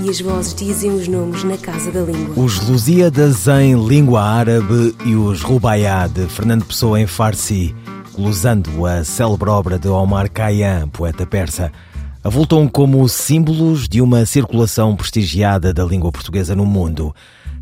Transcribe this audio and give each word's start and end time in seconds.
e 0.00 0.08
as 0.08 0.20
vozes 0.20 0.54
dizem 0.54 0.90
os 0.90 1.06
nomes 1.06 1.44
na 1.44 1.56
Casa 1.56 1.90
da 1.90 2.00
Língua. 2.00 2.42
Os 2.42 2.60
Lusíadas 2.68 3.46
em 3.48 3.74
língua 3.86 4.22
árabe 4.22 4.94
e 5.04 5.14
os 5.14 5.42
Rubaiá 5.42 6.06
de 6.06 6.26
Fernando 6.26 6.64
Pessoa 6.64 7.00
em 7.00 7.06
Farsi, 7.06 7.74
glosando 8.14 8.86
a 8.86 9.04
célebre 9.04 9.50
obra 9.50 9.78
de 9.78 9.88
Omar 9.88 10.30
Khayyam, 10.30 10.88
poeta 10.88 11.26
persa, 11.26 11.70
avultam 12.24 12.66
como 12.68 13.08
símbolos 13.08 13.88
de 13.88 14.00
uma 14.00 14.24
circulação 14.24 14.96
prestigiada 14.96 15.72
da 15.72 15.84
língua 15.84 16.10
portuguesa 16.10 16.54
no 16.54 16.64
mundo. 16.64 17.14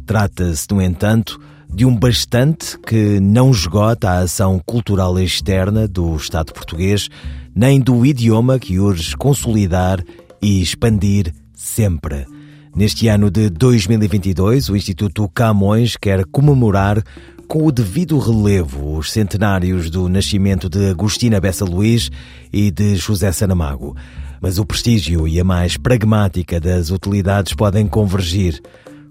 Trata-se, 0.07 0.67
no 0.71 0.81
entanto, 0.81 1.41
de 1.69 1.85
um 1.85 1.97
bastante 1.97 2.79
que 2.79 3.21
não 3.21 3.51
esgota 3.51 4.11
a 4.11 4.19
ação 4.21 4.61
cultural 4.65 5.19
externa 5.19 5.87
do 5.87 6.17
Estado 6.17 6.53
português, 6.53 7.09
nem 7.55 7.81
do 7.81 8.05
idioma 8.05 8.59
que 8.59 8.79
urge 8.79 9.17
consolidar 9.17 10.03
e 10.43 10.61
expandir 10.63 11.35
sempre. 11.61 12.27
Neste 12.75 13.09
ano 13.09 13.31
de 13.31 13.51
2022, 13.51 14.71
o 14.71 14.77
Instituto 14.77 15.29
Camões 15.29 15.97
quer 15.97 16.25
comemorar 16.25 17.03
com 17.47 17.67
o 17.67 17.73
devido 17.73 18.19
relevo 18.19 18.97
os 18.97 19.13
centenários 19.13 19.91
do 19.91 20.09
nascimento 20.09 20.69
de 20.69 20.91
Agostina 20.91 21.41
Bessa 21.41 21.65
Luís 21.65 22.11
e 22.53 22.71
de 22.71 22.97
José 22.97 23.31
Sanamago. 23.33 23.95
Mas 24.41 24.59
o 24.59 24.65
prestígio 24.65 25.29
e 25.29 25.39
a 25.39 25.45
mais 25.45 25.77
pragmática 25.77 26.59
das 26.59 26.91
utilidades 26.91 27.53
podem 27.53 27.87
convergir. 27.87 28.61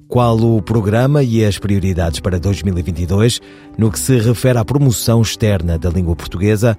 Qual 0.08 0.40
o 0.40 0.60
programa 0.60 1.22
e 1.22 1.46
as 1.46 1.60
prioridades 1.60 2.20
para 2.20 2.40
2022 2.40 3.40
no 3.78 3.92
que 3.92 4.00
se 4.00 4.18
refere 4.18 4.58
à 4.58 4.66
promoção 4.66 5.22
externa 5.22 5.78
da 5.78 5.90
língua 5.90 6.16
portuguesa, 6.16 6.76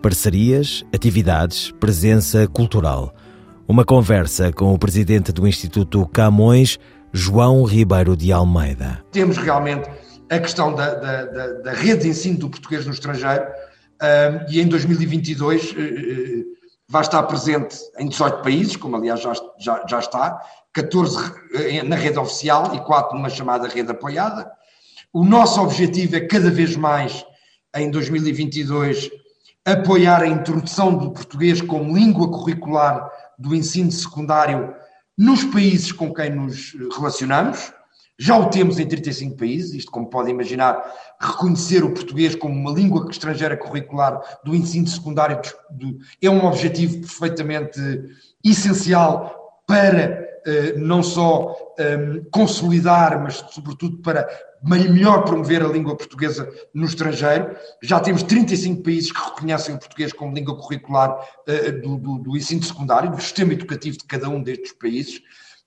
parcerias, 0.00 0.84
atividades, 0.92 1.72
presença 1.80 2.46
cultural? 2.46 3.12
Uma 3.68 3.84
conversa 3.84 4.50
com 4.50 4.72
o 4.72 4.78
presidente 4.78 5.30
do 5.30 5.46
Instituto 5.46 6.08
Camões, 6.08 6.78
João 7.12 7.64
Ribeiro 7.64 8.16
de 8.16 8.32
Almeida. 8.32 9.04
Temos 9.12 9.36
realmente 9.36 9.90
a 10.30 10.38
questão 10.38 10.74
da, 10.74 10.94
da, 10.94 11.24
da, 11.26 11.46
da 11.52 11.72
rede 11.72 12.04
de 12.04 12.08
ensino 12.08 12.38
do 12.38 12.48
português 12.48 12.86
no 12.86 12.94
estrangeiro 12.94 13.44
um, 13.44 14.50
e 14.50 14.62
em 14.62 14.66
2022 14.66 15.72
uh, 15.72 15.74
uh, 15.74 16.44
vai 16.88 17.02
estar 17.02 17.22
presente 17.24 17.76
em 17.98 18.08
18 18.08 18.42
países, 18.42 18.74
como 18.74 18.96
aliás 18.96 19.20
já, 19.20 19.34
já, 19.58 19.84
já 19.86 19.98
está, 19.98 20.40
14 20.72 21.18
na 21.84 21.96
rede 21.96 22.18
oficial 22.18 22.74
e 22.74 22.80
4 22.80 23.14
numa 23.14 23.28
chamada 23.28 23.68
rede 23.68 23.90
apoiada. 23.90 24.50
O 25.12 25.22
nosso 25.22 25.60
objetivo 25.60 26.16
é 26.16 26.20
cada 26.20 26.50
vez 26.50 26.74
mais, 26.74 27.22
em 27.76 27.90
2022, 27.90 29.10
apoiar 29.62 30.22
a 30.22 30.26
introdução 30.26 30.96
do 30.96 31.10
português 31.10 31.60
como 31.60 31.94
língua 31.94 32.30
curricular 32.30 33.10
do 33.38 33.54
ensino 33.54 33.92
secundário 33.92 34.74
nos 35.16 35.44
países 35.44 35.92
com 35.92 36.12
quem 36.12 36.30
nos 36.30 36.74
relacionamos. 36.96 37.72
Já 38.20 38.36
o 38.36 38.50
temos 38.50 38.80
em 38.80 38.86
35 38.86 39.36
países, 39.36 39.74
isto, 39.74 39.92
como 39.92 40.10
podem 40.10 40.34
imaginar, 40.34 40.82
reconhecer 41.20 41.84
o 41.84 41.94
português 41.94 42.34
como 42.34 42.52
uma 42.52 42.72
língua 42.72 43.06
estrangeira 43.08 43.56
curricular 43.56 44.20
do 44.44 44.56
ensino 44.56 44.88
secundário 44.88 45.40
é 46.20 46.28
um 46.28 46.44
objetivo 46.44 47.00
perfeitamente 47.00 47.80
essencial 48.44 49.62
para 49.68 50.00
eh, 50.00 50.27
não 50.76 51.02
só 51.02 51.54
ehm, 51.78 52.24
consolidar, 52.30 53.22
mas 53.22 53.44
sobretudo 53.50 53.98
para 53.98 54.28
melhor 54.62 55.22
promover 55.24 55.62
a 55.62 55.68
língua 55.68 55.96
portuguesa 55.96 56.50
no 56.74 56.86
estrangeiro. 56.86 57.54
Já 57.82 58.00
temos 58.00 58.22
35 58.22 58.82
países 58.82 59.12
que 59.12 59.20
reconhecem 59.20 59.74
o 59.74 59.78
português 59.78 60.12
como 60.12 60.34
língua 60.34 60.58
curricular 60.58 61.18
eh, 61.46 61.72
do, 61.72 61.96
do, 61.96 62.18
do 62.18 62.36
ensino 62.36 62.62
secundário, 62.62 63.10
do 63.10 63.20
sistema 63.20 63.52
educativo 63.52 63.98
de 63.98 64.04
cada 64.04 64.28
um 64.28 64.42
destes 64.42 64.72
países. 64.72 65.20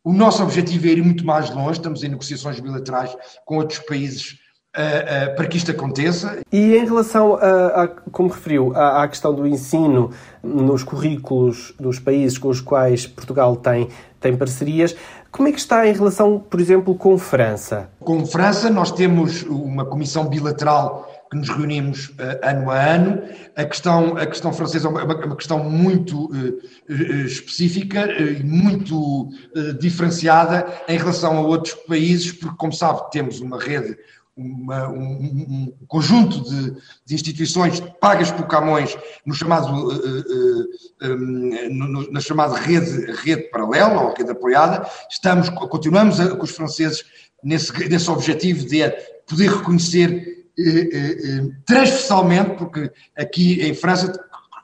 O 0.03 0.11
nosso 0.11 0.41
objetivo 0.41 0.87
é 0.87 0.91
ir 0.91 1.03
muito 1.03 1.25
mais 1.25 1.49
longe, 1.51 1.79
estamos 1.79 2.03
em 2.03 2.09
negociações 2.09 2.59
bilaterais 2.59 3.15
com 3.45 3.57
outros 3.57 3.79
países 3.79 4.40
Uh, 4.73 5.33
uh, 5.33 5.35
para 5.35 5.47
que 5.47 5.57
isto 5.57 5.69
aconteça. 5.69 6.39
E 6.49 6.77
em 6.77 6.85
relação, 6.85 7.35
a, 7.35 7.83
a 7.83 7.87
como 7.89 8.29
referiu, 8.29 8.71
à, 8.73 9.03
à, 9.03 9.07
questão 9.09 9.33
do 9.33 9.45
ensino 9.45 10.11
nos 10.41 10.81
currículos 10.81 11.73
dos 11.77 11.99
países 11.99 12.37
com 12.37 12.47
os 12.47 12.61
quais 12.61 13.05
Portugal 13.05 13.57
tem, 13.57 13.89
tem 14.21 14.37
parcerias, 14.37 14.95
como 15.29 15.49
é 15.49 15.51
que 15.51 15.59
está 15.59 15.85
em 15.85 15.91
relação, 15.91 16.39
por 16.39 16.61
exemplo, 16.61 16.95
com 16.95 17.17
França? 17.17 17.89
Com 17.99 18.25
França, 18.25 18.69
nós 18.69 18.93
temos 18.93 19.43
uma 19.43 19.83
comissão 19.83 20.29
bilateral 20.29 21.05
que 21.29 21.35
nos 21.35 21.49
reunimos 21.49 22.07
uh, 22.11 22.39
ano 22.41 22.71
a 22.71 22.81
ano. 22.81 23.21
A 23.57 23.65
questão, 23.65 24.15
a 24.15 24.25
questão 24.25 24.53
francesa 24.53 24.87
é 24.87 24.89
uma, 24.89 25.03
uma 25.03 25.35
questão 25.35 25.61
muito 25.65 26.31
específica 27.25 28.09
e 28.09 28.41
muito 28.41 29.27
diferenciada 29.81 30.65
em 30.87 30.97
relação 30.97 31.37
a 31.37 31.41
outros 31.41 31.73
países, 31.73 32.31
porque, 32.31 32.55
como 32.55 32.71
sabe, 32.71 33.11
temos 33.11 33.41
uma 33.41 33.59
rede 33.59 33.97
uma, 34.41 34.89
um, 34.89 35.73
um, 35.79 35.85
conjunto 35.87 36.41
de, 36.43 36.71
de, 37.05 37.15
instituições 37.15 37.79
pagas 37.99 38.31
por 38.31 38.47
Camões 38.47 38.97
no 39.25 39.33
chamado, 39.33 39.71
uh, 39.71 39.91
uh, 39.91 41.13
um, 41.13 41.69
no, 41.69 42.11
na 42.11 42.19
chamada 42.19 42.57
rede, 42.57 43.11
rede 43.11 43.43
paralela 43.49 44.01
ou 44.01 44.13
rede 44.13 44.31
apoiada, 44.31 44.87
estamos, 45.09 45.49
continuamos 45.49 46.19
a, 46.19 46.35
com 46.35 46.43
os 46.43 46.51
franceses 46.51 47.03
nesse, 47.43 47.71
nesse 47.89 48.09
objetivo 48.09 48.65
de 48.65 48.81
poder 49.27 49.49
reconhecer 49.49 50.41
transversalmente, 51.65 52.57
porque 52.57 52.91
aqui 53.17 53.61
em 53.63 53.73
França 53.73 54.11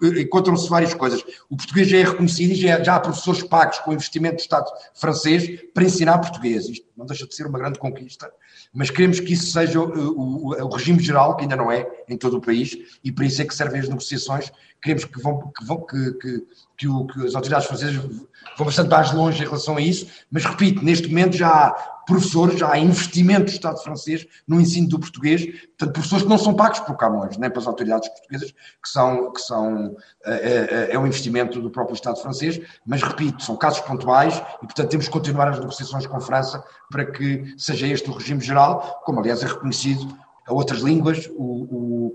encontram-se 0.01 0.69
várias 0.69 0.93
coisas. 0.93 1.23
O 1.49 1.57
português 1.57 1.87
já 1.87 1.97
é 1.97 2.03
reconhecido 2.03 2.51
e 2.51 2.55
já, 2.55 2.83
já 2.83 2.95
há 2.95 2.99
professores 2.99 3.43
pagos 3.43 3.79
com 3.79 3.93
investimento 3.93 4.35
do 4.35 4.41
Estado 4.41 4.69
francês 4.93 5.61
para 5.73 5.83
ensinar 5.83 6.17
português. 6.19 6.67
Isto 6.69 6.87
não 6.95 7.05
deixa 7.05 7.27
de 7.27 7.35
ser 7.35 7.47
uma 7.47 7.59
grande 7.59 7.79
conquista 7.79 8.31
mas 8.73 8.89
queremos 8.89 9.19
que 9.19 9.33
isso 9.33 9.51
seja 9.51 9.79
o, 9.79 9.85
o, 9.85 10.63
o, 10.63 10.69
regime 10.69 10.99
geral, 10.99 11.35
que 11.35 11.43
ainda 11.43 11.55
não 11.55 11.71
é 11.71 11.87
em 12.07 12.17
todo 12.17 12.37
o 12.37 12.41
país, 12.41 12.77
e 13.03 13.11
para 13.11 13.25
isso 13.25 13.41
é 13.41 13.45
que 13.45 13.55
servem 13.55 13.79
as 13.81 13.89
negociações. 13.89 14.51
Queremos 14.81 15.05
que, 15.05 15.21
vão, 15.21 15.51
que, 15.51 15.65
vão, 15.65 15.81
que, 15.81 16.11
que, 16.13 16.43
que, 16.77 16.87
o, 16.87 17.07
que 17.07 17.25
as 17.25 17.35
autoridades 17.35 17.67
francesas 17.67 17.95
vão 17.95 18.65
bastante 18.65 18.89
mais 18.89 19.11
longe 19.11 19.41
em 19.41 19.45
relação 19.45 19.77
a 19.77 19.81
isso, 19.81 20.07
mas 20.31 20.45
repito, 20.45 20.83
neste 20.83 21.07
momento 21.07 21.35
já 21.35 21.49
há 21.49 21.96
professores, 22.07 22.63
há 22.63 22.77
investimento 22.79 23.43
do 23.45 23.51
Estado 23.51 23.83
francês 23.83 24.25
no 24.47 24.61
ensino 24.61 24.87
do 24.87 24.97
português, 24.97 25.45
portanto, 25.45 25.91
professores 25.91 26.23
que 26.23 26.29
não 26.29 26.37
são 26.37 26.53
pagos 26.53 26.79
por 26.79 26.95
Camões, 26.95 27.37
nem 27.37 27.49
pelas 27.49 27.67
autoridades 27.67 28.07
portuguesas, 28.07 28.51
que 28.51 28.89
são, 28.89 29.33
que 29.33 29.41
são 29.41 29.95
é, 30.25 30.89
é, 30.91 30.97
um 30.97 31.05
investimento 31.05 31.61
do 31.61 31.69
próprio 31.69 31.95
Estado 31.95 32.19
francês, 32.19 32.59
mas 32.85 33.03
repito, 33.03 33.43
são 33.43 33.57
casos 33.57 33.81
pontuais 33.81 34.41
e, 34.63 34.65
portanto, 34.65 34.89
temos 34.89 35.07
que 35.07 35.11
continuar 35.11 35.49
as 35.49 35.59
negociações 35.59 36.07
com 36.07 36.15
a 36.15 36.21
França 36.21 36.63
para 36.89 37.05
que 37.05 37.53
seja 37.57 37.85
este 37.85 38.09
o 38.09 38.13
regime 38.13 38.41
geral, 38.41 39.01
como 39.03 39.19
aliás 39.19 39.43
é 39.43 39.45
reconhecido 39.45 40.17
a 40.47 40.53
outras 40.53 40.79
línguas, 40.79 41.29
o, 41.35 41.43
o, 41.43 42.13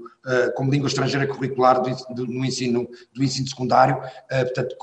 como 0.57 0.71
língua 0.71 0.89
estrangeira 0.89 1.27
curricular 1.27 1.83
do, 1.83 2.15
do, 2.15 2.27
no 2.27 2.45
ensino, 2.47 2.89
do 3.13 3.23
ensino 3.23 3.47
secundário, 3.47 4.01
portanto, 4.31 4.75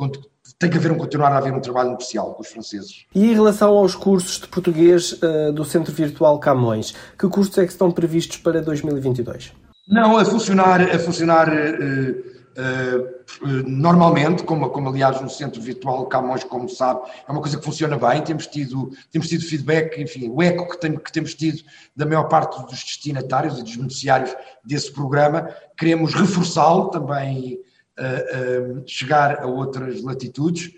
tem 0.60 0.70
que 0.70 0.78
haver 0.78 0.92
um, 0.92 0.98
continuar 0.98 1.32
a 1.32 1.38
haver 1.38 1.54
um 1.54 1.62
trabalho 1.62 1.92
negocial 1.92 2.34
com 2.34 2.42
os 2.42 2.50
franceses. 2.50 3.06
E 3.16 3.32
em 3.32 3.34
relação 3.34 3.70
aos 3.78 3.96
cursos 3.96 4.42
de 4.42 4.48
português 4.48 5.14
uh, 5.14 5.54
do 5.54 5.64
Centro 5.64 5.94
Virtual 5.94 6.38
Camões, 6.38 6.94
que 7.18 7.28
cursos 7.30 7.58
é 7.58 7.66
que 7.66 7.72
estão 7.72 7.90
previstos 7.90 8.38
para 8.38 8.62
2022? 8.62 9.54
Não, 9.88 10.18
a 10.18 10.26
funcionar, 10.26 10.82
a 10.82 11.00
funcionar 11.00 11.50
Uh, 12.60 13.64
normalmente, 13.66 14.44
como, 14.44 14.70
como 14.70 14.90
aliás 14.90 15.22
no 15.22 15.30
Centro 15.30 15.62
Virtual 15.62 16.06
Camões, 16.08 16.44
como 16.44 16.68
sabe, 16.68 17.02
é 17.26 17.32
uma 17.32 17.40
coisa 17.40 17.58
que 17.58 17.64
funciona 17.64 17.98
bem, 17.98 18.22
temos 18.22 18.48
tido, 18.48 18.92
temos 19.12 19.30
tido 19.30 19.46
feedback, 19.46 20.02
enfim, 20.02 20.30
o 20.30 20.42
eco 20.42 20.68
que, 20.68 20.78
tem, 20.78 20.98
que 20.98 21.12
temos 21.12 21.36
tido 21.36 21.62
da 21.96 22.06
maior 22.06 22.24
parte 22.24 22.62
dos 22.64 22.84
destinatários 22.84 23.60
e 23.60 23.64
dos 23.64 23.76
beneficiários 23.78 24.36
desse 24.66 24.92
programa, 24.92 25.50
queremos 25.78 26.14
reforçá-lo 26.14 26.90
também, 26.90 27.62
uh, 28.00 28.84
chegar 28.86 29.40
a 29.40 29.48
outras 29.48 30.02
latitudes, 30.02 30.72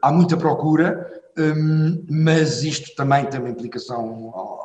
há 0.00 0.12
muita 0.12 0.36
procura, 0.36 1.10
um, 1.36 2.04
mas 2.08 2.62
isto 2.62 2.94
também 2.94 3.24
tem 3.26 3.40
uma 3.40 3.50
implicação 3.50 4.61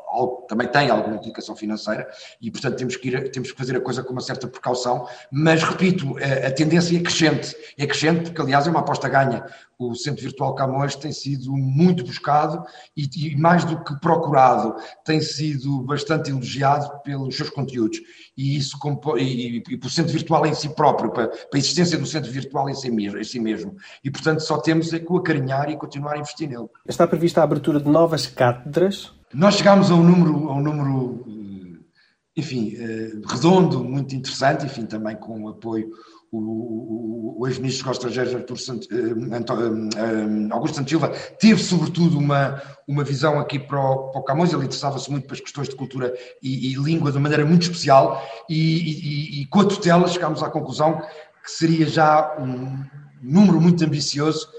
também 0.48 0.68
tem 0.68 0.89
alguma 0.89 1.15
implicação 1.15 1.56
financeira 1.56 2.07
e, 2.42 2.50
portanto, 2.50 2.77
temos 2.77 2.95
que, 2.95 3.09
ir, 3.09 3.31
temos 3.31 3.51
que 3.51 3.57
fazer 3.57 3.75
a 3.75 3.81
coisa 3.81 4.04
com 4.04 4.13
uma 4.13 4.21
certa 4.21 4.48
precaução, 4.48 5.07
mas, 5.31 5.62
repito, 5.63 6.15
a, 6.18 6.51
tendência 6.51 6.98
é 6.98 7.01
crescente, 7.01 7.56
é 7.77 7.86
crescente 7.86 8.24
porque, 8.24 8.42
aliás, 8.42 8.65
é 8.68 8.69
uma 8.69 8.80
aposta 8.80 9.09
ganha. 9.09 9.45
O 9.77 9.94
Centro 9.94 10.24
Virtual 10.24 10.56
Camões 10.56 10.95
tem 10.95 11.12
sido 11.12 11.51
muito 11.51 12.04
buscado 12.04 12.65
e, 12.95 13.07
e, 13.15 13.36
mais 13.36 13.63
do 13.63 13.83
que 13.83 14.00
procurado, 14.00 14.75
tem 15.06 15.21
sido 15.21 15.83
bastante 15.83 16.31
elogiado 16.31 17.01
pelos 17.03 17.36
seus 17.36 17.50
conteúdos 17.50 18.00
e 18.36 18.57
isso 18.57 18.77
e, 19.18 19.57
e, 19.57 19.77
pelo 19.77 19.89
Centro 19.89 20.13
Virtual 20.13 20.45
em 20.45 20.53
si 20.53 20.69
próprio, 20.69 21.12
para, 21.12 21.27
para, 21.27 21.48
a 21.53 21.57
existência 21.57 21.98
do 21.98 22.06
Centro 22.06 22.31
Virtual 22.31 22.69
em 22.69 22.74
si, 22.74 22.89
mesmo, 22.89 23.19
em 23.19 23.24
si 23.24 23.39
mesmo. 23.39 23.75
E, 24.03 24.10
portanto, 24.10 24.39
só 24.39 24.57
temos 24.57 24.94
é 24.94 25.00
que 25.00 25.12
o 25.12 25.18
acarinhar 25.18 25.69
e 25.69 25.77
continuar 25.77 26.13
a 26.13 26.19
investir 26.19 26.50
nele. 26.50 26.68
Está 26.88 27.06
prevista 27.06 27.42
a 27.42 27.44
abertura 27.44 27.80
de 27.80 27.89
novas 27.89 28.25
cátedras 28.25 29.17
nós 29.33 29.56
chegámos 29.56 29.91
a 29.91 29.95
um 29.95 30.03
número, 30.03 30.50
a 30.50 30.56
um 30.56 30.62
número 30.62 31.25
eh, 31.27 31.79
enfim, 32.35 32.75
eh, 32.77 33.12
redondo, 33.27 33.83
muito 33.83 34.15
interessante, 34.15 34.65
enfim, 34.65 34.85
também 34.85 35.15
com 35.15 35.44
o 35.44 35.50
apoio 35.50 35.91
o, 36.31 37.35
o, 37.39 37.47
ex-ministro 37.47 37.88
dos 37.88 37.97
Estrangeiros 37.97 38.33
uh, 38.33 38.38
Augusto 40.51 40.75
Santos 40.75 40.89
Silva 40.89 41.09
teve 41.39 41.62
sobretudo 41.62 42.18
uma, 42.18 42.62
uma 42.85 43.03
visão 43.03 43.39
aqui 43.39 43.57
para 43.57 43.79
o, 43.79 44.12
para 44.12 44.19
o 44.19 44.24
Camões, 44.24 44.51
ele 44.51 44.65
interessava-se 44.65 45.09
muito 45.09 45.25
para 45.25 45.35
as 45.35 45.39
questões 45.39 45.69
de 45.69 45.75
cultura 45.75 46.13
e, 46.44 46.74
e 46.74 46.75
língua 46.75 47.12
de 47.12 47.18
uma 47.18 47.24
maneira 47.24 47.45
muito 47.45 47.63
especial 47.63 48.21
e, 48.50 48.57
e, 48.57 49.41
e, 49.41 49.45
com 49.45 49.62
a 49.62 49.65
tutela 49.65 50.07
chegámos 50.07 50.44
à 50.44 50.50
conclusão 50.50 51.00
que 51.44 51.51
seria 51.51 51.88
já 51.88 52.35
um 52.39 52.83
número 53.21 53.62
muito 53.62 53.83
ambicioso 53.85 54.50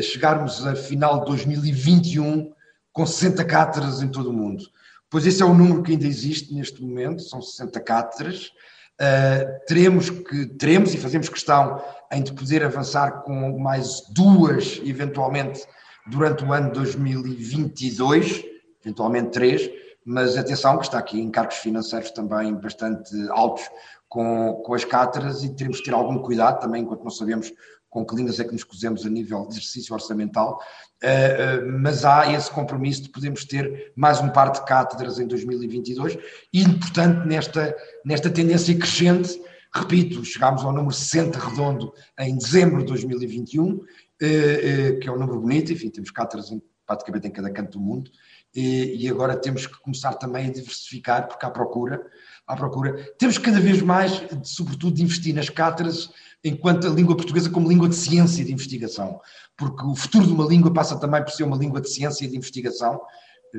chegarmos 0.00 0.66
a 0.66 0.74
final 0.74 1.20
de 1.20 1.26
2021 1.26 2.53
com 2.94 3.04
60 3.04 3.44
cátedras 3.44 4.00
em 4.00 4.08
todo 4.08 4.30
o 4.30 4.32
mundo. 4.32 4.64
Pois 5.10 5.26
esse 5.26 5.42
é 5.42 5.44
o 5.44 5.52
número 5.52 5.82
que 5.82 5.92
ainda 5.92 6.06
existe 6.06 6.54
neste 6.54 6.80
momento, 6.80 7.22
são 7.22 7.42
60 7.42 7.78
cátedras. 7.80 8.52
Uh, 8.94 9.66
teremos 9.66 10.08
que 10.08 10.46
teremos 10.46 10.94
e 10.94 10.96
fazemos 10.96 11.28
questão 11.28 11.82
em 12.12 12.22
de 12.22 12.32
poder 12.32 12.64
avançar 12.64 13.22
com 13.22 13.58
mais 13.58 14.02
duas, 14.10 14.80
eventualmente, 14.84 15.64
durante 16.06 16.44
o 16.44 16.52
ano 16.52 16.72
2022, 16.72 18.44
eventualmente 18.80 19.30
três, 19.30 19.68
mas 20.04 20.36
atenção 20.36 20.78
que 20.78 20.84
está 20.84 20.98
aqui 20.98 21.20
encargos 21.20 21.56
financeiros 21.56 22.12
também 22.12 22.54
bastante 22.54 23.10
altos 23.30 23.64
com, 24.08 24.62
com 24.64 24.74
as 24.74 24.84
cátedras 24.84 25.42
e 25.42 25.52
teremos 25.56 25.78
que 25.78 25.86
ter 25.86 25.94
algum 25.94 26.18
cuidado 26.18 26.60
também, 26.60 26.82
enquanto 26.82 27.02
não 27.02 27.10
sabemos 27.10 27.52
com 27.94 28.04
que 28.04 28.16
linhas 28.16 28.40
é 28.40 28.44
que 28.44 28.50
nos 28.50 28.64
cozemos 28.64 29.06
a 29.06 29.08
nível 29.08 29.46
de 29.46 29.54
exercício 29.54 29.94
orçamental, 29.94 30.60
eh, 31.00 31.36
eh, 31.38 31.60
mas 31.60 32.04
há 32.04 32.32
esse 32.32 32.50
compromisso 32.50 33.04
de 33.04 33.08
podermos 33.08 33.44
ter 33.44 33.92
mais 33.94 34.20
um 34.20 34.30
par 34.30 34.50
de 34.50 34.64
cátedras 34.64 35.20
em 35.20 35.28
2022 35.28 36.18
e, 36.52 36.64
portanto, 36.64 37.24
nesta, 37.24 37.72
nesta 38.04 38.28
tendência 38.28 38.76
crescente, 38.76 39.40
repito, 39.72 40.24
chegámos 40.24 40.64
ao 40.64 40.72
número 40.72 40.92
60 40.92 41.38
redondo 41.38 41.94
em 42.18 42.36
dezembro 42.36 42.80
de 42.80 42.86
2021, 42.86 43.78
eh, 44.20 44.98
que 45.00 45.08
é 45.08 45.12
um 45.12 45.16
número 45.16 45.40
bonito, 45.40 45.72
enfim, 45.72 45.88
temos 45.88 46.10
cátedras 46.10 46.50
em, 46.50 46.60
praticamente 46.84 47.28
em 47.28 47.30
cada 47.30 47.48
canto 47.52 47.78
do 47.78 47.80
mundo, 47.80 48.10
e 48.56 49.08
agora 49.08 49.36
temos 49.36 49.66
que 49.66 49.80
começar 49.80 50.14
também 50.14 50.46
a 50.46 50.52
diversificar, 50.52 51.26
porque 51.26 51.44
há 51.44 51.50
procura, 51.50 52.04
há 52.46 52.56
procura. 52.56 53.12
Temos 53.18 53.38
cada 53.38 53.60
vez 53.60 53.80
mais, 53.82 54.22
sobretudo, 54.42 54.96
de 54.96 55.02
investir 55.02 55.34
nas 55.34 55.48
cátedras 55.48 56.10
enquanto 56.44 56.86
a 56.86 56.90
língua 56.90 57.16
portuguesa 57.16 57.48
como 57.48 57.68
língua 57.68 57.88
de 57.88 57.96
ciência 57.96 58.42
e 58.42 58.44
de 58.44 58.52
investigação, 58.52 59.20
porque 59.56 59.84
o 59.84 59.94
futuro 59.94 60.26
de 60.26 60.32
uma 60.32 60.44
língua 60.44 60.72
passa 60.72 60.98
também 60.98 61.22
por 61.22 61.32
ser 61.32 61.44
uma 61.44 61.56
língua 61.56 61.80
de 61.80 61.88
ciência 61.88 62.24
e 62.24 62.28
de 62.28 62.36
investigação, 62.36 63.00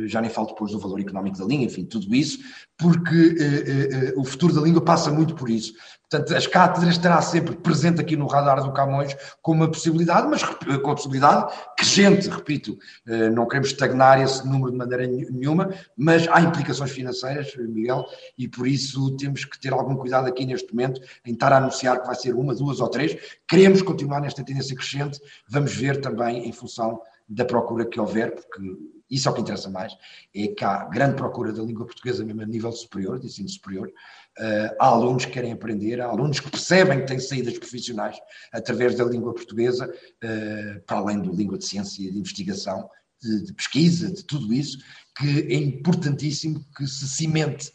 já 0.05 0.21
nem 0.21 0.29
falo 0.29 0.47
depois 0.47 0.71
do 0.71 0.79
valor 0.79 0.99
económico 0.99 1.37
da 1.37 1.45
língua, 1.45 1.65
enfim, 1.65 1.85
tudo 1.85 2.13
isso, 2.13 2.39
porque 2.77 3.35
eh, 3.39 4.09
eh, 4.09 4.13
o 4.17 4.25
futuro 4.25 4.53
da 4.53 4.61
língua 4.61 4.81
passa 4.81 5.09
muito 5.11 5.35
por 5.35 5.49
isso. 5.49 5.73
Portanto, 6.09 6.35
as 6.35 6.45
cátedras 6.45 6.95
estará 6.95 7.19
sempre 7.21 7.55
presente 7.55 7.99
aqui 7.99 8.15
no 8.15 8.27
radar 8.27 8.61
do 8.63 8.71
Camões 8.71 9.15
como 9.41 9.63
uma 9.63 9.71
possibilidade, 9.71 10.27
mas 10.27 10.43
com 10.43 10.91
a 10.91 10.95
possibilidade 10.95 11.51
crescente, 11.75 12.29
repito, 12.29 12.77
eh, 13.07 13.29
não 13.29 13.47
queremos 13.47 13.69
estagnar 13.69 14.21
esse 14.21 14.45
número 14.45 14.71
de 14.71 14.77
maneira 14.77 15.07
nenhuma, 15.07 15.73
mas 15.97 16.27
há 16.27 16.41
implicações 16.41 16.91
financeiras, 16.91 17.55
Miguel, 17.57 18.05
e 18.37 18.47
por 18.47 18.67
isso 18.67 19.15
temos 19.17 19.45
que 19.45 19.59
ter 19.59 19.73
algum 19.73 19.95
cuidado 19.95 20.27
aqui 20.27 20.45
neste 20.45 20.73
momento 20.73 21.01
em 21.25 21.33
estar 21.33 21.51
a 21.51 21.57
anunciar 21.57 21.99
que 22.01 22.07
vai 22.07 22.15
ser 22.15 22.35
uma, 22.35 22.53
duas 22.53 22.79
ou 22.79 22.87
três. 22.87 23.17
Queremos 23.47 23.81
continuar 23.81 24.21
nesta 24.21 24.43
tendência 24.43 24.75
crescente, 24.75 25.19
vamos 25.49 25.73
ver 25.73 26.01
também 26.01 26.47
em 26.47 26.51
função 26.51 27.01
da 27.27 27.45
procura 27.45 27.85
que 27.85 27.99
houver, 27.99 28.35
porque 28.35 28.61
isso 29.09 29.27
é 29.27 29.31
o 29.31 29.35
que 29.35 29.41
interessa 29.41 29.69
mais, 29.69 29.93
é 30.35 30.47
que 30.47 30.63
há 30.63 30.85
grande 30.85 31.15
procura 31.15 31.51
da 31.51 31.63
língua 31.63 31.85
portuguesa 31.85 32.23
mesmo 32.23 32.41
a 32.41 32.45
nível 32.45 32.71
superior, 32.71 33.19
de 33.19 33.27
ensino 33.27 33.49
superior, 33.49 33.91
Uh, 34.37 34.67
há 34.81 34.87
alunos 34.87 35.23
que 35.23 35.31
querem 35.31 35.53
aprender, 35.53 36.01
há 36.01 36.07
alunos 36.07 36.41
que 36.41 36.51
percebem 36.51 36.99
que 36.99 37.07
têm 37.07 37.19
saídas 37.19 37.57
profissionais 37.57 38.17
através 38.51 38.93
da 38.95 39.05
língua 39.05 39.33
portuguesa, 39.33 39.87
uh, 39.87 40.81
para 40.85 40.97
além 40.97 41.21
da 41.21 41.31
língua 41.31 41.57
de 41.57 41.65
ciência, 41.65 42.11
de 42.11 42.19
investigação, 42.19 42.89
de, 43.21 43.45
de, 43.45 43.53
pesquisa, 43.53 44.11
de 44.11 44.25
tudo 44.25 44.53
isso, 44.53 44.77
que 45.17 45.47
é 45.49 45.55
importantíssimo 45.55 46.61
que 46.75 46.85
se 46.85 47.07
cimente 47.07 47.71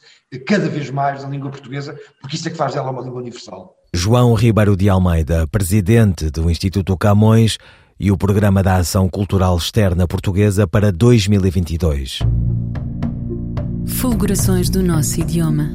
cada 0.46 0.68
vez 0.68 0.90
mais 0.90 1.24
a 1.24 1.28
língua 1.30 1.50
portuguesa, 1.50 1.98
porque 2.20 2.36
isso 2.36 2.46
é 2.46 2.50
que 2.50 2.58
faz 2.58 2.74
dela 2.74 2.90
uma 2.90 3.00
língua 3.00 3.22
universal. 3.22 3.74
João 3.94 4.34
Ribeiro 4.34 4.76
de 4.76 4.90
Almeida, 4.90 5.46
presidente 5.46 6.30
do 6.30 6.50
Instituto 6.50 6.94
Camões 6.94 7.56
e 8.00 8.10
o 8.10 8.16
Programa 8.16 8.62
da 8.62 8.76
Ação 8.76 9.08
Cultural 9.10 9.54
Externa 9.56 10.08
Portuguesa 10.08 10.66
para 10.66 10.90
2022. 10.90 12.20
Fulgurações 13.86 14.70
do 14.70 14.82
nosso 14.82 15.20
idioma 15.20 15.70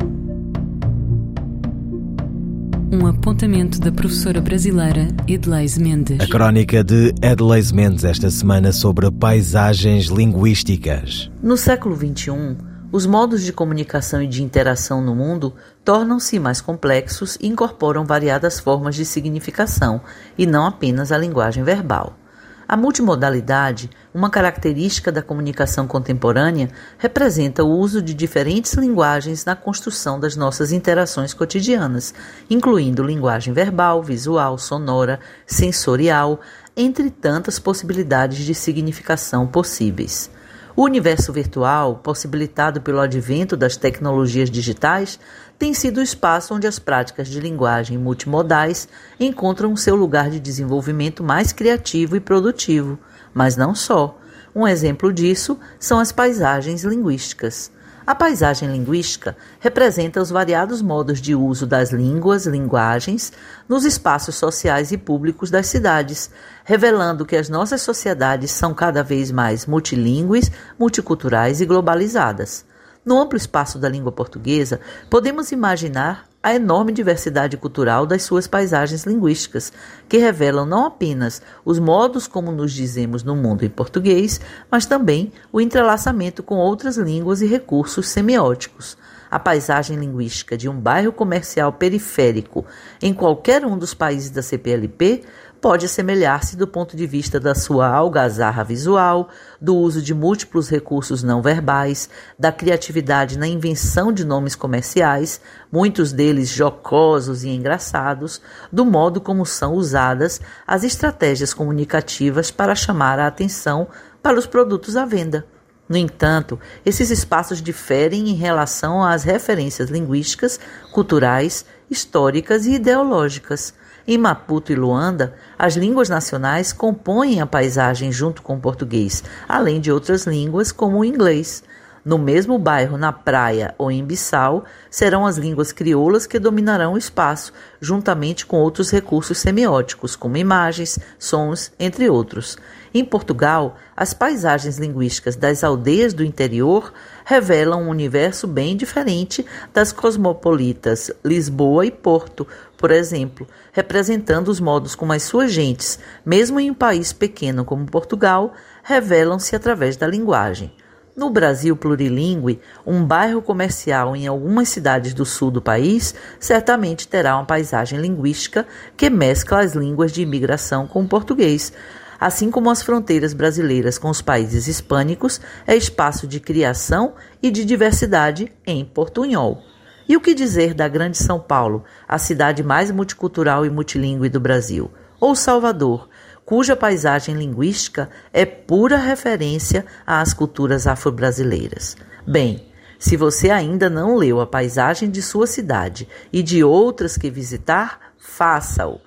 um 2.92 3.08
apontamento 3.08 3.80
da 3.80 3.92
professora 3.92 4.40
brasileira 4.40 5.08
Edleise 5.28 5.82
Mendes. 5.82 6.20
A 6.22 6.28
crónica 6.28 6.84
de 6.84 7.14
Edleise 7.22 7.74
Mendes 7.74 8.06
esta 8.06 8.30
semana 8.32 8.72
sobre 8.72 9.12
paisagens 9.12 10.06
linguísticas. 10.06 11.30
No 11.44 11.58
século 11.58 11.96
XXI, 11.96 12.56
os 12.96 13.06
modos 13.06 13.44
de 13.44 13.52
comunicação 13.52 14.22
e 14.22 14.28
de 14.28 14.42
interação 14.42 15.02
no 15.02 15.14
mundo 15.14 15.54
tornam-se 15.84 16.40
mais 16.40 16.62
complexos 16.62 17.38
e 17.42 17.48
incorporam 17.48 18.06
variadas 18.06 18.58
formas 18.58 18.96
de 18.96 19.04
significação, 19.04 20.00
e 20.38 20.46
não 20.46 20.66
apenas 20.66 21.12
a 21.12 21.18
linguagem 21.18 21.62
verbal. 21.62 22.18
A 22.66 22.78
multimodalidade, 22.78 23.90
uma 24.14 24.30
característica 24.30 25.12
da 25.12 25.22
comunicação 25.22 25.86
contemporânea, 25.86 26.70
representa 26.98 27.66
o 27.66 27.70
uso 27.70 28.02
de 28.02 28.14
diferentes 28.14 28.76
linguagens 28.76 29.44
na 29.44 29.58
construção 29.58 30.18
das 30.18 30.38
nossas 30.38 30.72
interações 30.72 31.34
cotidianas, 31.34 32.14
incluindo 32.50 33.04
linguagem 33.04 33.54
verbal, 33.54 34.02
visual, 34.02 34.58
sonora, 34.58 35.20
sensorial, 35.46 36.40
entre 36.78 37.10
tantas 37.10 37.60
possibilidades 37.60 38.46
de 38.46 38.56
significação 38.56 39.46
possíveis. 39.46 40.34
O 40.76 40.84
universo 40.84 41.32
virtual, 41.32 42.02
possibilitado 42.04 42.82
pelo 42.82 43.00
advento 43.00 43.56
das 43.56 43.78
tecnologias 43.78 44.52
digitais, 44.52 45.18
tem 45.58 45.74
sido 45.74 46.00
o 46.00 46.04
espaço 46.04 46.54
onde 46.54 46.68
as 46.68 46.78
práticas 46.78 47.30
de 47.30 47.40
linguagem 47.40 47.98
multimodais 47.98 48.86
encontram 49.18 49.74
seu 49.78 49.96
lugar 49.96 50.30
de 50.30 50.38
desenvolvimento 50.38 51.24
mais 51.24 51.54
criativo 51.54 52.18
e 52.18 52.20
produtivo, 52.20 53.00
mas 53.34 53.56
não 53.56 53.74
só. 53.74 54.20
Um 54.54 54.68
exemplo 54.68 55.14
disso 55.14 55.58
são 55.80 55.98
as 55.98 56.12
paisagens 56.12 56.84
linguísticas. 56.84 57.72
A 58.08 58.14
paisagem 58.14 58.72
linguística 58.72 59.36
representa 59.60 60.22
os 60.22 60.30
variados 60.30 60.80
modos 60.80 61.20
de 61.20 61.34
uso 61.34 61.66
das 61.66 61.90
línguas, 61.92 62.46
linguagens, 62.46 63.34
nos 63.68 63.84
espaços 63.84 64.36
sociais 64.36 64.92
e 64.92 64.98
públicos 64.98 65.50
das 65.50 65.66
cidades, 65.66 66.30
revelando 66.64 67.26
que 67.26 67.36
as 67.36 67.50
nossas 67.50 67.82
sociedades 67.82 68.52
são 68.52 68.76
cada 68.76 69.02
vez 69.02 69.32
mais 69.32 69.66
multilingües, 69.66 70.52
multiculturais 70.78 71.62
e 71.62 71.66
globalizadas. 71.66 72.64
No 73.04 73.20
amplo 73.20 73.38
espaço 73.38 73.80
da 73.80 73.90
língua 73.90 74.12
portuguesa, 74.12 74.80
podemos 75.10 75.52
imaginar 75.52 76.28
a 76.46 76.54
enorme 76.54 76.92
diversidade 76.92 77.58
cultural 77.58 78.06
das 78.06 78.22
suas 78.22 78.46
paisagens 78.46 79.04
linguísticas, 79.04 79.74
que 80.08 80.20
revelam 80.20 80.64
não 80.64 80.86
apenas 80.86 81.42
os 81.66 81.80
modos 81.80 82.28
como 82.28 82.52
nos 82.52 82.72
dizemos 82.72 83.24
no 83.24 83.36
mundo 83.36 83.66
em 83.66 83.70
português, 83.70 84.40
mas 84.70 84.86
também 84.86 85.34
o 85.52 85.60
entrelaçamento 85.60 86.44
com 86.44 86.58
outras 86.58 86.98
línguas 86.98 87.42
e 87.42 87.48
recursos 87.48 88.10
semióticos. 88.10 88.96
A 89.32 89.40
paisagem 89.40 89.98
linguística 89.98 90.56
de 90.56 90.70
um 90.70 90.80
bairro 90.80 91.12
comercial 91.12 91.74
periférico 91.74 92.64
em 93.02 93.12
qualquer 93.12 93.66
um 93.66 93.76
dos 93.76 93.96
países 93.96 94.30
da 94.30 94.44
CPLP 94.44 95.24
pode 95.66 95.88
assemelhar-se 95.88 96.56
do 96.56 96.68
ponto 96.68 96.96
de 96.96 97.08
vista 97.08 97.40
da 97.40 97.56
sua 97.56 97.88
algazarra 97.88 98.64
visual, 98.64 99.30
do 99.60 99.76
uso 99.76 100.00
de 100.00 100.14
múltiplos 100.14 100.70
recursos 100.70 101.24
não 101.24 101.42
verbais, 101.42 102.08
da 102.38 102.52
criatividade 102.52 103.36
na 103.36 103.48
invenção 103.48 104.14
de 104.14 104.24
nomes 104.24 104.54
comerciais, 104.54 105.42
muitos 105.72 106.14
deles 106.14 106.50
jocosos 106.50 107.44
e 107.44 107.50
engraçados, 107.50 108.40
do 108.72 108.86
modo 108.86 109.20
como 109.20 109.44
são 109.44 109.74
usadas 109.74 110.40
as 110.68 110.84
estratégias 110.84 111.52
comunicativas 111.52 112.52
para 112.52 112.76
chamar 112.76 113.18
a 113.18 113.26
atenção 113.26 113.88
para 114.22 114.38
os 114.38 114.46
produtos 114.46 114.96
à 114.96 115.04
venda. 115.04 115.48
No 115.90 115.98
entanto, 115.98 116.60
esses 116.86 117.10
espaços 117.10 117.60
diferem 117.60 118.30
em 118.30 118.36
relação 118.36 119.04
às 119.04 119.24
referências 119.24 119.90
linguísticas, 119.90 120.60
culturais, 120.92 121.66
históricas 121.90 122.68
e 122.68 122.74
ideológicas. 122.74 123.74
Em 124.08 124.20
Maputo 124.20 124.72
e 124.72 124.76
Luanda, 124.76 125.34
as 125.58 125.76
línguas 125.76 126.10
nacionais 126.10 126.72
compõem 126.72 127.42
a 127.42 127.46
paisagem 127.48 128.12
junto 128.12 128.44
com 128.44 128.56
o 128.56 128.60
português, 128.60 129.24
além 129.50 129.80
de 129.82 129.92
outras 129.92 130.28
línguas 130.28 130.72
como 130.72 131.00
o 131.00 131.06
inglês. 131.06 131.64
No 132.06 132.20
mesmo 132.20 132.60
bairro, 132.60 133.00
na 133.00 133.12
praia 133.12 133.74
ou 133.80 133.90
em 133.90 134.06
Bissau, 134.06 134.64
serão 134.92 135.26
as 135.26 135.38
línguas 135.38 135.72
crioulas 135.72 136.28
que 136.28 136.38
dominarão 136.38 136.94
o 136.94 136.98
espaço, 137.00 137.52
juntamente 137.82 138.46
com 138.46 138.58
outros 138.58 138.92
recursos 138.92 139.40
semióticos, 139.40 140.16
como 140.16 140.38
imagens, 140.38 141.00
sons, 141.18 141.72
entre 141.80 142.08
outros. 142.08 142.60
Em 142.94 143.04
Portugal, 143.04 143.76
as 143.98 144.14
paisagens 144.14 144.78
linguísticas 144.78 145.36
das 145.36 145.64
aldeias 145.64 146.14
do 146.14 146.24
interior 146.24 146.94
revelam 147.26 147.82
um 147.82 147.90
universo 147.90 148.46
bem 148.46 148.78
diferente 148.78 149.44
das 149.74 149.92
cosmopolitas 149.92 151.10
Lisboa 151.26 151.88
e 151.88 151.92
Porto, 151.92 152.48
por 152.78 152.92
exemplo, 152.92 153.48
representando 153.74 154.50
os 154.50 154.60
modos 154.60 154.94
como 154.94 155.12
as 155.12 155.24
suas 155.24 155.52
gentes, 155.52 155.98
mesmo 156.24 156.60
em 156.60 156.70
um 156.70 156.76
país 156.76 157.12
pequeno 157.12 157.66
como 157.66 157.88
Portugal, 157.88 158.54
revelam-se 158.84 159.56
através 159.56 159.98
da 159.98 160.06
linguagem. 160.06 160.72
No 161.16 161.30
Brasil 161.30 161.78
plurilingüe, 161.78 162.60
um 162.86 163.02
bairro 163.06 163.42
comercial 163.42 164.18
em 164.18 164.28
algumas 164.28 164.68
cidades 164.68 165.14
do 165.14 165.24
sul 165.26 165.50
do 165.50 165.62
país 165.62 166.14
certamente 166.42 167.08
terá 167.08 167.38
uma 167.38 167.46
paisagem 167.46 168.02
linguística 168.02 168.68
que 168.98 169.10
mescla 169.10 169.62
as 169.62 169.74
línguas 169.74 170.12
de 170.12 170.22
imigração 170.22 170.86
com 170.86 171.04
o 171.04 171.08
português, 171.08 171.72
assim 172.20 172.52
como 172.52 172.70
as 172.70 172.84
fronteiras 172.84 173.34
brasileiras 173.34 173.98
com 173.98 174.10
os 174.10 174.22
países 174.22 174.68
hispânicos 174.68 175.40
é 175.66 175.74
espaço 175.74 176.28
de 176.28 176.42
criação 176.42 177.14
e 177.42 177.50
de 177.50 177.64
diversidade 177.64 178.52
em 178.68 178.84
portunhol. 178.84 179.64
E 180.10 180.18
o 180.18 180.22
que 180.22 180.34
dizer 180.34 180.74
da 180.74 180.90
Grande 180.90 181.18
São 181.18 181.40
Paulo, 181.40 181.86
a 182.06 182.18
cidade 182.18 182.62
mais 182.62 182.92
multicultural 182.92 183.66
e 183.66 183.70
multilingüe 183.70 184.28
do 184.28 184.42
Brasil? 184.42 184.92
Ou 185.18 185.34
Salvador, 185.34 186.10
cuja 186.46 186.76
paisagem 186.76 187.36
linguística 187.36 188.10
é 188.32 188.46
pura 188.46 188.98
referência 188.98 189.86
às 190.06 190.34
culturas 190.34 190.86
afro-brasileiras. 190.86 191.98
Bem, 192.26 192.64
se 193.00 193.18
você 193.18 193.50
ainda 193.50 193.90
não 193.90 194.16
leu 194.16 194.40
a 194.40 194.48
paisagem 194.48 195.10
de 195.10 195.22
sua 195.22 195.48
cidade 195.48 196.08
e 196.32 196.44
de 196.44 196.64
outras 196.64 197.18
que 197.18 197.30
visitar, 197.30 198.00
faça-o. 198.18 199.00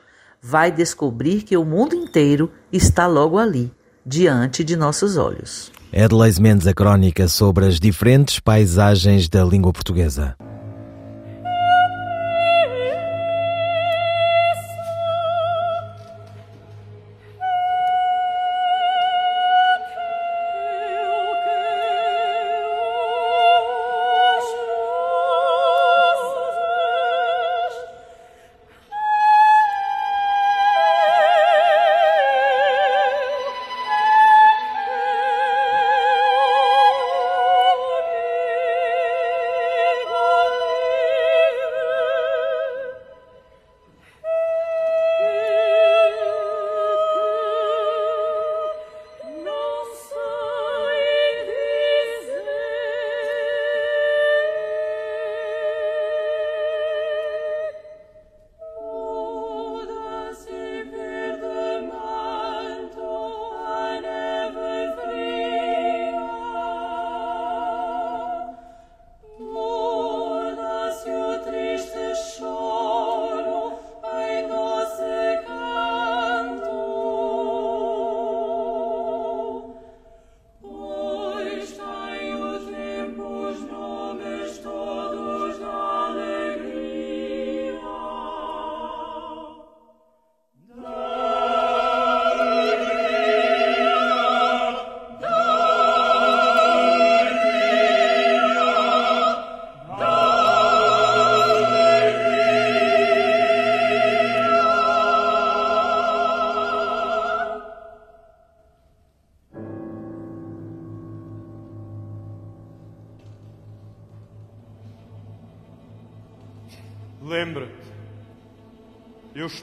Vai 0.42 0.70
descobrir 0.70 1.42
que 1.42 1.56
o 1.56 1.64
mundo 1.64 1.94
inteiro 1.94 2.50
está 2.72 3.06
logo 3.06 3.38
ali, 3.38 3.72
diante 4.04 4.62
de 4.62 4.76
nossos 4.76 5.16
olhos. 5.16 5.72
Edleis 5.92 6.38
Mendes, 6.38 6.66
a 6.66 6.74
crónica 6.74 7.26
sobre 7.28 7.66
as 7.66 7.80
diferentes 7.80 8.38
paisagens 8.38 9.28
da 9.28 9.42
língua 9.42 9.72
portuguesa. 9.72 10.36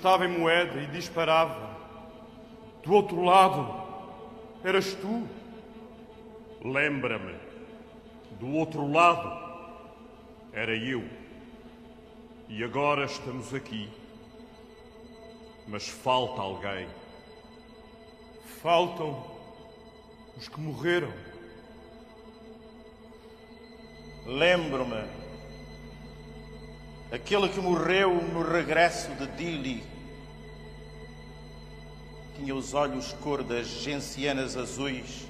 Estava 0.06 0.24
em 0.24 0.28
moeda 0.28 0.80
e 0.80 0.86
disparava. 0.86 1.76
Do 2.84 2.94
outro 2.94 3.24
lado, 3.24 3.74
eras 4.64 4.94
tu. 4.94 5.28
Lembra-me, 6.64 7.34
do 8.40 8.52
outro 8.52 8.88
lado, 8.88 9.28
era 10.54 10.76
eu. 10.76 11.04
E 12.48 12.64
agora 12.64 13.06
estamos 13.06 13.52
aqui. 13.52 13.90
Mas 15.68 15.90
falta 15.90 16.40
alguém. 16.40 16.88
Faltam 18.62 19.26
os 20.38 20.48
que 20.48 20.60
morreram. 20.60 21.12
Lembro-me 24.28 25.25
aquele 27.12 27.50
que 27.50 27.60
morreu 27.60 28.22
no 28.34 28.44
regresso 28.44 29.10
de 29.20 29.28
Dili. 29.38 29.84
Tinha 32.36 32.54
os 32.54 32.74
olhos 32.74 33.14
cor 33.22 33.44
das 33.44 33.68
gencianas 33.68 34.58
azuis. 34.58 35.28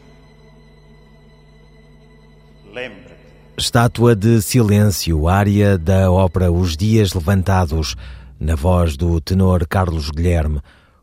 Lembra-te. 2.72 3.26
Estátua 3.58 4.16
de 4.16 4.42
Silêncio, 4.42 5.30
área 5.30 5.78
da 5.78 6.12
ópera 6.12 6.52
Os 6.52 6.76
Dias 6.76 7.14
Levantados, 7.14 7.96
na 8.38 8.54
voz 8.54 8.98
do 8.98 9.22
tenor 9.22 9.66
Carlos 9.66 10.10
Guilherme, 10.10 10.60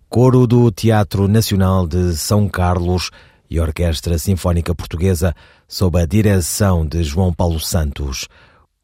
coro 0.07 0.47
do 0.47 0.71
Teatro 0.71 1.27
Nacional 1.27 1.87
de 1.87 2.15
São 2.15 2.47
Carlos 2.47 3.11
e 3.49 3.59
Orquestra 3.59 4.19
Sinfónica 4.19 4.75
Portuguesa, 4.75 5.35
sob 5.67 5.99
a 5.99 6.05
direção 6.05 6.85
de 6.85 7.03
João 7.03 7.33
Paulo 7.33 7.59
Santos. 7.59 8.29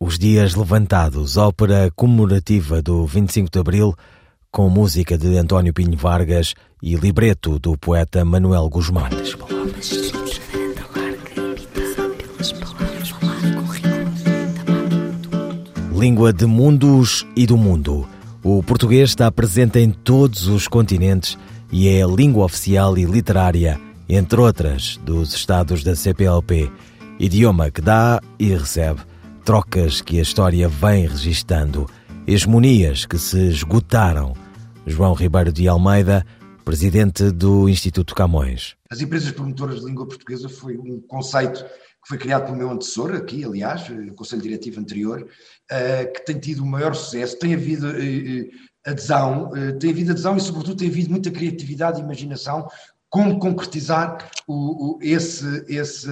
Os 0.00 0.16
Dias 0.16 0.54
Levantados, 0.54 1.36
ópera 1.36 1.90
comemorativa 1.90 2.80
do 2.80 3.04
25 3.04 3.50
de 3.50 3.58
Abril, 3.58 3.96
com 4.48 4.70
música 4.70 5.18
de 5.18 5.36
António 5.36 5.74
Pinho 5.74 5.98
Vargas 5.98 6.54
e 6.80 6.94
libreto 6.94 7.58
do 7.58 7.76
poeta 7.76 8.24
Manuel 8.24 8.68
Guzmán. 8.68 9.08
Língua 15.92 16.32
de 16.32 16.46
mundos 16.46 17.26
e 17.34 17.44
do 17.44 17.56
mundo. 17.56 18.08
O 18.44 18.62
português 18.62 19.10
está 19.10 19.32
presente 19.32 19.80
em 19.80 19.90
todos 19.90 20.46
os 20.46 20.68
continentes 20.68 21.36
e 21.72 21.88
é 21.88 22.04
a 22.04 22.06
língua 22.06 22.44
oficial 22.44 22.96
e 22.96 23.04
literária, 23.04 23.80
entre 24.08 24.40
outras, 24.40 24.96
dos 25.04 25.34
Estados 25.34 25.82
da 25.82 25.96
CPLP. 25.96 26.70
Idioma 27.18 27.68
que 27.68 27.80
dá 27.80 28.20
e 28.38 28.54
recebe 28.54 29.00
trocas 29.45 30.00
que 30.00 30.18
a 30.18 30.23
história 30.23 30.68
vem 30.68 31.07
registando, 31.07 31.88
hegemonias 32.26 33.07
que 33.07 33.18
se 33.18 33.49
esgotaram. 33.49 34.35
João 34.87 35.14
Ribeiro 35.14 35.52
de 35.52 35.68
Almeida, 35.68 36.25
presidente 36.64 37.30
do 37.30 37.68
Instituto 37.68 38.14
Camões. 38.14 38.76
As 38.90 39.00
empresas 39.00 39.30
promotoras 39.33 39.80
de 39.80 39.87
língua 39.87 40.07
portuguesa 40.07 40.49
foi 40.49 40.76
um 40.76 41.00
conceito 41.00 41.64
que 41.64 42.09
foi 42.09 42.18
criado 42.18 42.47
pelo 42.47 42.57
meu 42.57 42.71
antecessor, 42.71 43.14
aqui, 43.14 43.45
aliás, 43.45 43.88
o 43.88 44.14
Conselho 44.14 44.42
Diretivo 44.42 44.80
anterior, 44.80 45.26
eh, 45.71 46.07
que 46.07 46.25
tem 46.25 46.38
tido 46.38 46.62
o 46.62 46.66
maior 46.66 46.95
sucesso, 46.95 47.38
tem 47.38 47.54
havido 47.54 47.88
eh, 47.90 48.50
eh, 48.85 48.90
adesão, 48.90 49.50
tem 49.78 49.90
havido 49.90 50.12
adesão 50.12 50.37
e, 50.37 50.40
sobretudo, 50.40 50.76
tem 50.76 50.88
havido 50.88 51.11
muita 51.11 51.30
criatividade 51.30 52.00
e 52.00 52.04
imaginação 52.04 52.68
como 53.11 53.38
concretizar 53.38 54.30
o, 54.47 54.97
o, 54.97 54.99
esse, 55.02 55.64
esse, 55.68 56.11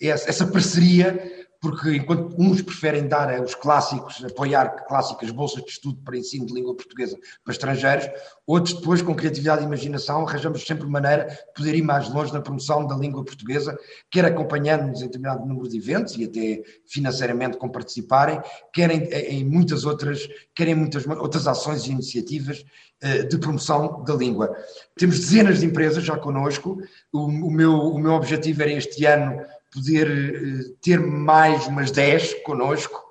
essa 0.00 0.46
parceria 0.46 1.43
porque 1.64 1.96
enquanto 1.96 2.38
uns 2.38 2.60
preferem 2.60 3.08
dar 3.08 3.40
os 3.40 3.54
clássicos, 3.54 4.22
apoiar 4.22 4.84
clássicas 4.86 5.30
bolsas 5.30 5.64
de 5.64 5.70
estudo 5.70 5.98
para 6.04 6.18
ensino 6.18 6.44
de 6.44 6.52
língua 6.52 6.76
portuguesa 6.76 7.18
para 7.42 7.54
estrangeiros, 7.54 8.06
outros 8.46 8.74
depois, 8.74 9.00
com 9.00 9.14
criatividade 9.14 9.62
e 9.62 9.64
imaginação, 9.64 10.28
arranjamos 10.28 10.62
sempre 10.66 10.86
maneira 10.86 11.24
de 11.24 11.54
poder 11.54 11.74
ir 11.74 11.80
mais 11.80 12.06
longe 12.12 12.34
na 12.34 12.42
promoção 12.42 12.86
da 12.86 12.94
língua 12.94 13.24
portuguesa, 13.24 13.78
quer 14.10 14.26
acompanhando-nos 14.26 15.00
em 15.00 15.06
determinado 15.06 15.46
número 15.46 15.66
de 15.66 15.78
eventos 15.78 16.14
e 16.18 16.24
até 16.24 16.62
financeiramente 16.84 17.56
com 17.56 17.70
participarem, 17.70 18.42
quer 18.70 18.90
em, 18.90 19.42
muitas 19.42 19.86
outras, 19.86 20.28
quer 20.54 20.68
em 20.68 20.74
muitas 20.74 21.06
outras 21.06 21.46
ações 21.46 21.86
e 21.86 21.92
iniciativas 21.92 22.62
eh, 23.00 23.22
de 23.22 23.38
promoção 23.38 24.04
da 24.04 24.12
língua. 24.12 24.54
Temos 24.98 25.18
dezenas 25.18 25.60
de 25.60 25.66
empresas 25.66 26.04
já 26.04 26.18
connosco, 26.18 26.78
o, 27.10 27.20
o, 27.20 27.50
meu, 27.50 27.72
o 27.72 27.98
meu 27.98 28.12
objetivo 28.12 28.60
era 28.60 28.72
este 28.72 29.06
ano 29.06 29.42
poder 29.74 30.08
eh, 30.08 30.74
ter 30.80 31.00
mais 31.00 31.66
umas 31.66 31.90
10 31.90 32.42
connosco. 32.44 33.02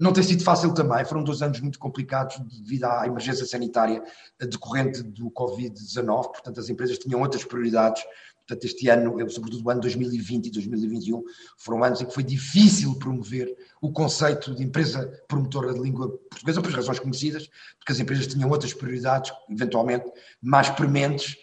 Não 0.00 0.12
tem 0.12 0.22
sido 0.22 0.44
fácil 0.44 0.74
também, 0.74 1.04
foram 1.04 1.24
dois 1.24 1.42
anos 1.42 1.60
muito 1.60 1.78
complicados 1.78 2.38
devido 2.62 2.84
à 2.84 3.06
emergência 3.06 3.46
sanitária 3.46 4.02
decorrente 4.40 5.02
do 5.02 5.30
Covid-19, 5.30 6.22
portanto 6.24 6.60
as 6.60 6.68
empresas 6.68 6.98
tinham 6.98 7.20
outras 7.20 7.44
prioridades. 7.44 8.02
Portanto, 8.46 8.64
este 8.64 8.88
ano, 8.88 9.30
sobretudo 9.30 9.66
o 9.66 9.70
ano 9.70 9.80
2020 9.80 10.46
e 10.46 10.50
2021, 10.50 11.22
foram 11.58 11.84
anos 11.84 12.00
em 12.00 12.06
que 12.06 12.14
foi 12.14 12.22
difícil 12.22 12.98
promover 12.98 13.54
o 13.82 13.92
conceito 13.92 14.54
de 14.54 14.62
empresa 14.62 15.06
promotora 15.28 15.74
de 15.74 15.80
língua 15.80 16.08
portuguesa, 16.30 16.62
por 16.62 16.72
razões 16.72 16.98
conhecidas, 16.98 17.50
porque 17.78 17.92
as 17.92 18.00
empresas 18.00 18.26
tinham 18.26 18.48
outras 18.48 18.72
prioridades, 18.72 19.32
eventualmente 19.50 20.10
mais 20.40 20.70
prementes, 20.70 21.36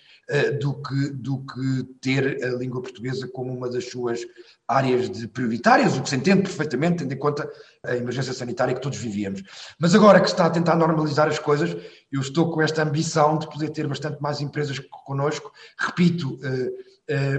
do 0.60 0.82
que, 0.82 1.10
do 1.12 1.46
que 1.46 1.84
ter 2.02 2.44
a 2.44 2.50
língua 2.56 2.82
portuguesa 2.82 3.30
como 3.32 3.54
uma 3.54 3.70
das 3.70 3.90
suas 3.90 4.22
áreas 4.68 5.10
de 5.10 5.28
prioritárias, 5.28 5.96
o 5.96 6.02
que 6.02 6.10
se 6.10 6.16
entende 6.16 6.42
perfeitamente, 6.42 7.00
tendo 7.00 7.14
em 7.14 7.18
conta 7.18 7.48
a 7.84 7.96
emergência 7.96 8.34
sanitária 8.34 8.74
que 8.74 8.82
todos 8.82 8.98
vivíamos. 8.98 9.44
Mas 9.80 9.94
agora 9.94 10.20
que 10.20 10.28
se 10.28 10.34
está 10.34 10.48
a 10.48 10.50
tentar 10.50 10.76
normalizar 10.76 11.28
as 11.28 11.38
coisas, 11.38 11.76
eu 12.12 12.22
estou 12.22 12.50
com 12.52 12.62
esta 12.62 12.82
ambição 12.82 13.38
de 13.38 13.48
poder 13.50 13.70
ter 13.70 13.88
bastante 13.88 14.22
mais 14.22 14.42
empresas 14.42 14.80
connosco. 14.80 15.52
Repito, 15.78 16.40
eh, 16.44 16.48
eh, 16.48 16.95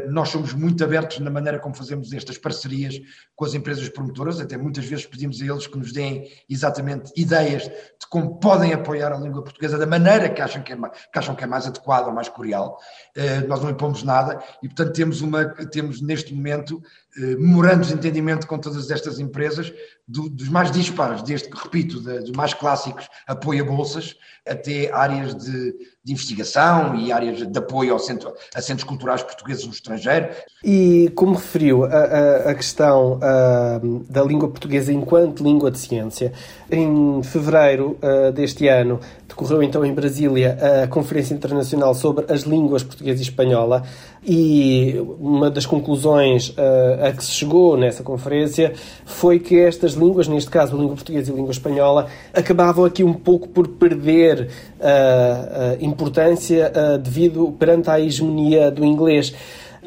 nós 0.09 0.29
somos 0.29 0.53
muito 0.53 0.85
abertos 0.85 1.19
na 1.19 1.31
maneira 1.31 1.59
como 1.59 1.75
fazemos 1.75 2.13
estas 2.13 2.39
parcerias 2.39 3.01
com 3.35 3.45
as 3.45 3.55
empresas 3.55 3.89
promotoras, 3.89 4.41
até 4.41 4.57
muitas 4.57 4.85
vezes 4.85 5.07
pedimos 5.07 5.41
a 5.43 5.45
eles 5.45 5.67
que 5.67 5.77
nos 5.77 5.93
deem 5.93 6.31
exatamente 6.49 7.13
ideias 7.17 7.65
de 7.65 8.07
como 8.09 8.39
podem 8.39 8.73
apoiar 8.73 9.13
a 9.13 9.19
língua 9.19 9.43
portuguesa 9.43 9.77
da 9.77 9.87
maneira 9.87 10.29
que 10.29 10.41
acham 10.41 10.63
que 10.63 10.73
é 10.73 10.77
que 10.77 11.19
acham 11.19 11.35
que 11.35 11.45
é 11.45 11.47
mais 11.47 11.67
adequada 11.67 12.09
ou 12.09 12.15
mais 12.15 12.29
cordial. 12.29 12.79
Eh, 13.15 13.41
nós 13.43 13.63
não 13.63 13.71
impomos 13.71 14.03
nada 14.03 14.43
e, 14.63 14.69
portanto, 14.69 14.93
temos, 14.93 15.21
uma, 15.21 15.45
temos 15.67 16.01
neste 16.01 16.35
momento 16.35 16.83
eh, 17.17 17.37
memorandos 17.37 17.89
de 17.89 17.95
entendimento 17.95 18.47
com 18.47 18.59
todas 18.59 18.91
estas 18.91 19.19
empresas, 19.19 19.73
do, 20.07 20.29
dos 20.29 20.49
mais 20.49 20.71
dispares, 20.71 21.23
desde 21.23 21.49
que, 21.49 21.57
repito, 21.57 22.01
dos 22.01 22.31
mais 22.31 22.55
clássicos, 22.55 23.09
apoio 23.27 23.65
a 23.65 23.67
bolsas, 23.67 24.15
até 24.47 24.93
áreas 24.93 25.35
de, 25.35 25.75
de 26.07 26.13
investigação 26.13 26.95
e 26.95 27.11
áreas 27.11 27.45
de 27.45 27.59
apoio 27.59 27.93
ao 27.93 27.99
centro, 27.99 28.33
a 28.55 28.63
centros 28.63 28.85
culturais 28.85 29.25
portugueses 29.25 29.67
no 29.67 29.73
estrangeiro. 29.73 30.29
E 30.63 31.11
como 31.17 31.35
referiu 31.35 31.85
a, 31.85 31.89
a, 31.89 32.51
a 32.51 32.55
questão 32.55 33.19
a, 33.21 33.81
da 34.09 34.23
língua 34.23 34.49
portuguesa 34.49 34.93
enquanto 34.93 35.43
língua 35.43 35.69
de 35.69 35.79
ciência, 35.79 36.33
em 36.71 37.21
fevereiro 37.25 37.99
deste 38.35 38.69
ano 38.69 39.01
decorreu 39.29 39.63
então 39.63 39.85
em 39.85 39.93
Brasília 39.93 40.57
a 40.85 40.87
Conferência 40.87 41.35
Internacional 41.35 41.95
sobre 41.95 42.33
as 42.33 42.43
Línguas 42.43 42.83
Portuguesa 42.83 43.19
e 43.19 43.23
Espanhola 43.23 43.83
e 44.25 44.97
uma 45.21 45.51
das 45.51 45.67
conclusões 45.67 46.55
a 47.01 47.13
que 47.13 47.25
se 47.25 47.31
chegou 47.31 47.77
nessa 47.77 48.03
conferência 48.03 48.73
foi 49.05 49.39
que 49.39 49.59
estas 49.61 49.93
línguas, 49.93 50.27
neste 50.27 50.51
caso 50.51 50.75
a 50.75 50.79
língua 50.79 50.97
portuguesa 50.97 51.31
e 51.31 51.35
a 51.35 51.37
língua 51.37 51.53
espanhola, 51.53 52.09
acabavam 52.35 52.85
aqui 52.85 53.05
um 53.05 53.13
pouco 53.13 53.49
por 53.49 53.69
perder 53.69 54.49
a 54.81 55.77
importância 55.97 56.71
devido 57.03 57.51
perante 57.59 57.89
à 57.89 57.99
hegemonia 57.99 58.71
do 58.71 58.85
inglês. 58.85 59.35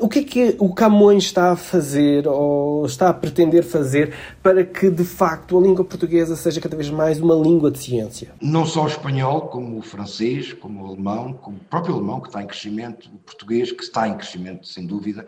O 0.02 0.08
que 0.08 0.20
é 0.20 0.24
que 0.24 0.56
o 0.60 0.74
Camões 0.74 1.26
está 1.26 1.52
a 1.52 1.56
fazer 1.58 2.26
ou 2.26 2.86
está 2.86 3.10
a 3.10 3.14
pretender 3.14 3.64
fazer 3.64 4.14
para 4.42 4.64
que, 4.64 4.90
de 4.90 5.04
facto, 5.04 5.58
a 5.58 5.62
língua 5.62 5.84
portuguesa 5.84 6.38
seja 6.38 6.62
cada 6.62 6.76
vez 6.78 6.90
mais 6.90 7.20
uma 7.20 7.36
língua 7.36 7.70
de 7.70 7.80
ciência? 7.80 8.32
Não 8.42 8.66
só 8.66 8.86
o 8.86 8.88
espanhol, 8.88 9.42
como 9.50 9.78
o 9.78 9.82
francês, 9.82 10.54
como 10.54 10.84
o 10.84 10.88
alemão, 10.88 11.34
como 11.34 11.58
o 11.58 11.60
próprio 11.60 11.96
alemão, 11.96 12.22
que 12.22 12.28
está 12.28 12.42
em 12.42 12.48
crescimento, 12.48 13.10
o 13.14 13.18
português, 13.18 13.74
que 13.74 13.84
está 13.84 14.08
em 14.08 14.16
crescimento, 14.16 14.66
sem 14.68 14.88
dúvida. 14.88 15.28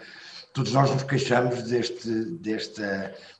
Todos 0.54 0.72
nós 0.72 0.90
nos 0.90 1.04
queixamos 1.04 1.64
deste, 1.64 2.10
deste 2.40 2.82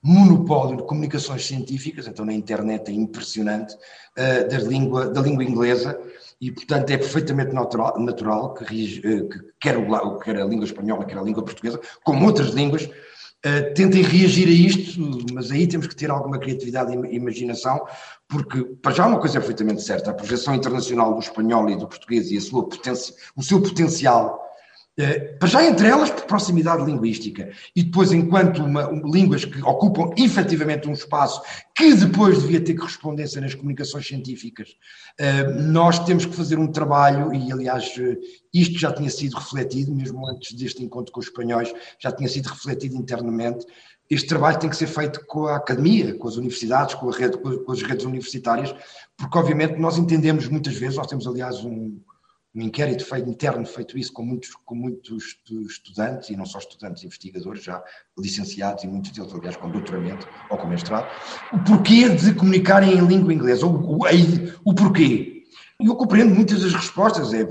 monopólio 0.04 0.78
de 0.78 0.84
comunicações 0.84 1.46
científicas, 1.46 2.08
então 2.08 2.26
na 2.26 2.34
internet 2.34 2.90
é 2.90 2.94
impressionante, 2.94 3.74
uh, 3.74 4.50
da, 4.50 4.58
língua, 4.58 5.08
da 5.08 5.22
língua 5.22 5.44
inglesa, 5.44 5.98
e, 6.42 6.52
portanto, 6.52 6.90
é 6.90 6.98
perfeitamente 6.98 7.54
natural, 7.54 8.00
natural 8.00 8.56
que, 8.56 9.00
eh, 9.06 9.22
que 9.28 9.40
quer, 9.60 9.78
o, 9.78 10.18
quer 10.18 10.42
a 10.42 10.46
língua 10.46 10.66
espanhola, 10.66 11.06
quer 11.06 11.20
a 11.20 11.22
língua 11.22 11.44
portuguesa, 11.44 11.80
como 12.04 12.26
outras 12.26 12.50
línguas, 12.50 12.86
uh, 12.86 13.74
tentem 13.76 14.02
reagir 14.02 14.48
a 14.48 14.52
isto, 14.52 15.00
mas 15.34 15.52
aí 15.52 15.68
temos 15.68 15.86
que 15.86 15.96
ter 15.96 16.10
alguma 16.10 16.40
criatividade 16.40 16.92
e 16.92 17.16
imaginação, 17.16 17.86
porque, 18.28 18.64
para 18.82 18.92
já, 18.92 19.06
uma 19.06 19.20
coisa 19.20 19.38
é 19.38 19.40
perfeitamente 19.40 19.84
certa: 19.84 20.10
a 20.10 20.16
projeção 20.16 20.56
internacional 20.56 21.14
do 21.14 21.20
espanhol 21.20 21.70
e 21.70 21.78
do 21.78 21.88
português 21.88 22.32
e 22.32 22.42
sua 22.42 22.68
o 23.36 23.44
seu 23.44 23.62
potencial 23.62 24.51
para 25.40 25.48
já 25.48 25.66
entre 25.66 25.88
elas 25.88 26.10
por 26.10 26.24
proximidade 26.26 26.84
linguística. 26.84 27.50
E 27.76 27.84
depois 27.84 28.12
enquanto 28.12 28.64
uma, 28.64 28.90
um, 28.90 29.10
línguas 29.10 29.46
que 29.46 29.62
ocupam 29.62 30.14
efetivamente 30.18 30.88
um 30.88 30.94
espaço 30.94 31.42
que 31.76 31.94
depois 31.94 32.42
devia 32.42 32.62
ter 32.62 32.76
correspondência 32.76 33.42
nas 33.42 33.56
comunicações 33.56 34.08
científicas, 34.08 34.70
uh, 35.20 35.62
nós 35.62 36.00
temos 36.00 36.26
que 36.26 36.36
fazer 36.36 36.60
um 36.60 36.72
trabalho 36.72 37.34
e 37.34 37.52
aliás 37.52 37.86
uh, 37.98 38.18
isto 38.54 38.78
já 38.78 38.92
tinha 38.92 39.10
sido 39.10 39.36
refletido 39.36 39.94
mesmo 39.94 40.28
antes 40.28 40.54
deste 40.54 40.84
encontro 40.84 41.12
com 41.12 41.20
os 41.20 41.28
espanhóis, 41.28 41.74
já 42.00 42.12
tinha 42.12 42.30
sido 42.30 42.48
refletido 42.48 42.96
internamente, 42.96 43.66
este 44.12 44.28
trabalho 44.28 44.60
tem 44.60 44.70
que 44.70 44.76
ser 44.76 44.88
feito 44.88 45.26
com 45.26 45.46
a 45.46 45.56
academia, 45.56 46.14
com 46.18 46.28
as 46.28 46.36
universidades, 46.36 46.96
com, 46.96 47.10
rede, 47.10 47.38
com 47.38 47.72
as 47.72 47.82
redes 47.82 48.06
universitárias, 48.06 48.76
porque 49.16 49.38
obviamente 49.38 49.80
nós 49.80 49.98
entendemos 49.98 50.50
muitas 50.50 50.76
vezes, 50.76 50.98
nós 50.98 51.08
temos 51.08 51.26
aliás 51.26 51.64
um 51.64 51.98
um 52.54 52.62
inquérito 52.62 53.06
feito, 53.06 53.30
interno 53.30 53.66
feito 53.66 53.98
isso 53.98 54.12
com 54.12 54.24
muitos, 54.24 54.50
com 54.66 54.76
muitos 54.76 55.38
estudantes, 55.70 56.30
e 56.30 56.36
não 56.36 56.46
só 56.46 56.60
estudantes, 56.60 57.04
investigadores, 57.04 57.64
já 57.64 57.82
licenciados, 58.18 58.84
e 58.84 58.88
muitos 58.88 59.12
deles, 59.12 59.34
aliás, 59.34 59.56
com 59.56 59.70
doutoramento 59.70 60.28
ou 60.50 60.58
com 60.58 60.68
mestrado, 60.68 61.08
o 61.54 61.60
porquê 61.64 62.10
de 62.10 62.34
comunicarem 62.34 62.98
em 62.98 63.06
língua 63.06 63.34
inglesa, 63.34 63.66
o, 63.66 64.00
o, 64.00 64.00
o 64.66 64.74
porquê. 64.74 65.42
Eu 65.84 65.96
compreendo 65.96 66.36
muitas 66.36 66.62
das 66.62 66.74
respostas, 66.74 67.34
é, 67.34 67.44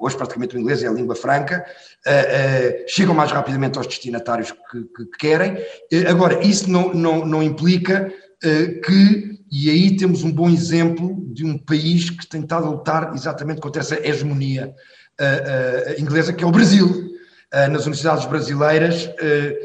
hoje 0.00 0.16
praticamente 0.16 0.54
o 0.54 0.60
inglês 0.60 0.84
é 0.84 0.86
a 0.86 0.92
língua 0.92 1.16
franca, 1.16 1.66
uh, 2.06 2.10
uh, 2.10 2.84
chegam 2.86 3.12
mais 3.12 3.32
rapidamente 3.32 3.76
aos 3.76 3.88
destinatários 3.88 4.52
que, 4.52 4.84
que, 4.84 5.04
que 5.06 5.18
querem, 5.18 5.54
uh, 5.54 6.08
agora, 6.08 6.44
isso 6.46 6.70
não, 6.70 6.94
não, 6.94 7.26
não 7.26 7.42
implica 7.42 8.12
que 8.40 9.27
e 9.50 9.70
aí 9.70 9.96
temos 9.96 10.22
um 10.22 10.30
bom 10.30 10.48
exemplo 10.48 11.16
de 11.32 11.44
um 11.44 11.56
país 11.56 12.10
que 12.10 12.26
tem 12.26 12.42
estado 12.42 12.66
a 12.66 12.70
lutar 12.70 13.12
exatamente 13.14 13.60
contra 13.60 13.80
essa 13.80 13.94
hegemonia 14.06 14.74
uh, 15.20 15.94
uh, 15.96 16.00
inglesa, 16.00 16.32
que 16.32 16.44
é 16.44 16.46
o 16.46 16.50
Brasil. 16.50 16.86
Uh, 16.86 17.70
nas 17.70 17.86
universidades 17.86 18.26
brasileiras, 18.26 19.08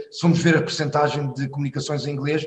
se 0.09 0.21
formos 0.21 0.39
ver 0.39 0.55
a 0.55 0.61
percentagem 0.61 1.33
de 1.33 1.49
comunicações 1.49 2.07
em 2.07 2.11
inglês, 2.11 2.45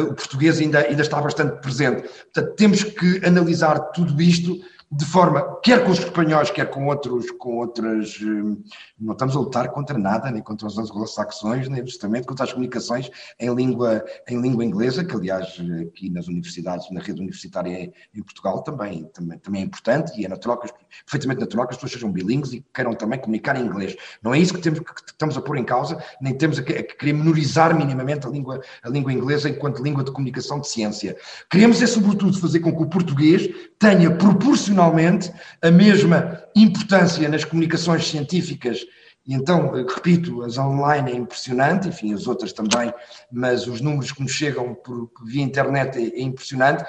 o 0.00 0.14
português 0.14 0.60
ainda, 0.60 0.80
ainda 0.80 1.02
está 1.02 1.20
bastante 1.20 1.60
presente. 1.60 2.02
Portanto, 2.02 2.56
temos 2.56 2.82
que 2.82 3.24
analisar 3.24 3.78
tudo 3.92 4.20
isto 4.20 4.60
de 4.94 5.06
forma, 5.06 5.58
quer 5.62 5.82
com 5.82 5.90
os 5.90 6.00
espanhóis, 6.00 6.50
quer 6.50 6.68
com 6.68 6.86
outros, 6.86 7.30
com 7.30 7.56
outras, 7.56 8.20
hum, 8.20 8.62
não 9.00 9.12
estamos 9.14 9.34
a 9.34 9.38
lutar 9.38 9.70
contra 9.70 9.96
nada, 9.96 10.30
nem 10.30 10.42
contra 10.42 10.66
os 10.66 10.76
anglo-saxões, 10.76 11.66
nem 11.66 11.80
justamente 11.86 12.26
contra 12.26 12.44
as 12.44 12.52
comunicações 12.52 13.10
em 13.40 13.54
língua, 13.54 14.04
em 14.28 14.38
língua 14.38 14.62
inglesa, 14.62 15.02
que 15.02 15.16
aliás 15.16 15.56
aqui 15.88 16.10
nas 16.10 16.28
universidades, 16.28 16.90
na 16.90 17.00
rede 17.00 17.20
universitária 17.20 17.90
em 18.14 18.22
Portugal 18.22 18.62
também, 18.62 19.04
também, 19.14 19.38
também 19.38 19.62
é 19.62 19.64
importante 19.64 20.20
e 20.20 20.26
é 20.26 20.28
natural 20.28 20.60
que, 20.60 20.70
perfeitamente 21.06 21.40
natural 21.40 21.66
que 21.66 21.70
as 21.72 21.76
pessoas 21.78 21.92
sejam 21.92 22.12
bilíngues 22.12 22.52
e 22.52 22.62
queiram 22.74 22.92
também 22.92 23.18
comunicar 23.18 23.56
em 23.56 23.64
inglês. 23.64 23.96
Não 24.22 24.34
é 24.34 24.38
isso 24.38 24.52
que, 24.52 24.60
temos, 24.60 24.80
que 24.80 24.92
estamos 25.06 25.38
a 25.38 25.40
pôr 25.40 25.56
em 25.56 25.64
causa, 25.64 26.04
nem 26.20 26.36
temos 26.36 26.58
a, 26.58 26.60
a 26.60 26.64
querer 26.64 27.14
menorizar 27.14 27.74
minimamente 27.74 28.26
a 28.26 28.30
língua, 28.30 28.60
a 28.82 28.90
língua 28.90 29.10
inglesa 29.10 29.48
enquanto 29.48 29.82
língua 29.82 30.04
de 30.04 30.12
comunicação 30.12 30.60
de 30.60 30.68
ciência. 30.68 31.16
Queremos 31.50 31.80
é 31.80 31.86
sobretudo 31.86 32.38
fazer 32.38 32.60
com 32.60 32.76
que 32.76 32.82
o 32.82 32.86
português 32.86 33.48
tenha 33.78 34.10
proporcionalmente 34.14 34.81
proporcionalmente 34.82 35.32
a 35.60 35.70
mesma 35.70 36.42
importância 36.56 37.28
nas 37.28 37.44
comunicações 37.44 38.08
científicas. 38.08 38.84
E 39.24 39.34
então, 39.34 39.70
repito, 39.70 40.42
as 40.42 40.58
online 40.58 41.12
é 41.12 41.14
impressionante, 41.14 41.88
enfim, 41.88 42.12
as 42.12 42.26
outras 42.26 42.52
também, 42.52 42.92
mas 43.30 43.68
os 43.68 43.80
números 43.80 44.10
que 44.10 44.20
nos 44.20 44.32
chegam 44.32 44.74
por, 44.74 45.10
via 45.24 45.44
internet 45.44 45.96
é, 45.96 46.18
é 46.18 46.22
impressionante 46.22 46.84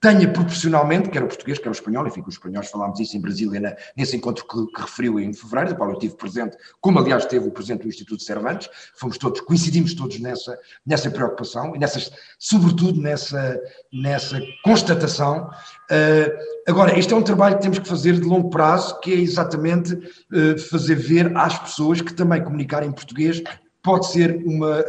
tenha 0.00 0.28
proporcionalmente, 0.30 1.08
quer 1.08 1.22
o 1.22 1.26
português, 1.26 1.58
quer 1.58 1.68
o 1.68 1.72
espanhol, 1.72 2.06
enfim, 2.06 2.20
com 2.20 2.28
os 2.28 2.34
espanhóis 2.34 2.68
falámos 2.68 3.00
isso 3.00 3.16
em 3.16 3.20
Brasília, 3.20 3.76
nesse 3.96 4.16
encontro 4.16 4.46
que, 4.46 4.66
que, 4.72 4.80
referiu 4.82 5.18
em 5.18 5.32
fevereiro, 5.32 5.70
do 5.70 5.76
qual 5.76 5.88
eu 5.88 5.94
estive 5.94 6.16
presente, 6.16 6.56
como 6.80 6.98
aliás 6.98 7.24
teve 7.24 7.48
o 7.48 7.50
presidente 7.50 7.82
do 7.82 7.88
Instituto 7.88 8.22
Cervantes, 8.22 8.68
fomos 8.94 9.16
todos, 9.16 9.40
coincidimos 9.40 9.94
todos 9.94 10.18
nessa, 10.20 10.58
nessa 10.86 11.10
preocupação 11.10 11.74
e 11.74 11.78
nessas, 11.78 12.10
sobretudo 12.38 13.00
nessa, 13.00 13.60
nessa 13.92 14.38
constatação. 14.62 15.48
Uh, 15.90 16.68
agora, 16.68 16.98
este 16.98 17.14
é 17.14 17.16
um 17.16 17.22
trabalho 17.22 17.56
que 17.56 17.62
temos 17.62 17.78
que 17.78 17.88
fazer 17.88 18.14
de 18.14 18.26
longo 18.26 18.50
prazo, 18.50 19.00
que 19.00 19.12
é 19.12 19.16
exatamente 19.16 19.94
uh, 19.94 20.58
fazer 20.70 20.96
ver 20.96 21.36
às 21.36 21.58
pessoas 21.58 22.00
que 22.00 22.12
também 22.12 22.44
comunicar 22.44 22.82
em 22.82 22.92
português 22.92 23.42
pode 23.82 24.08
ser 24.08 24.42
uma, 24.44 24.80
uh, 24.80 24.84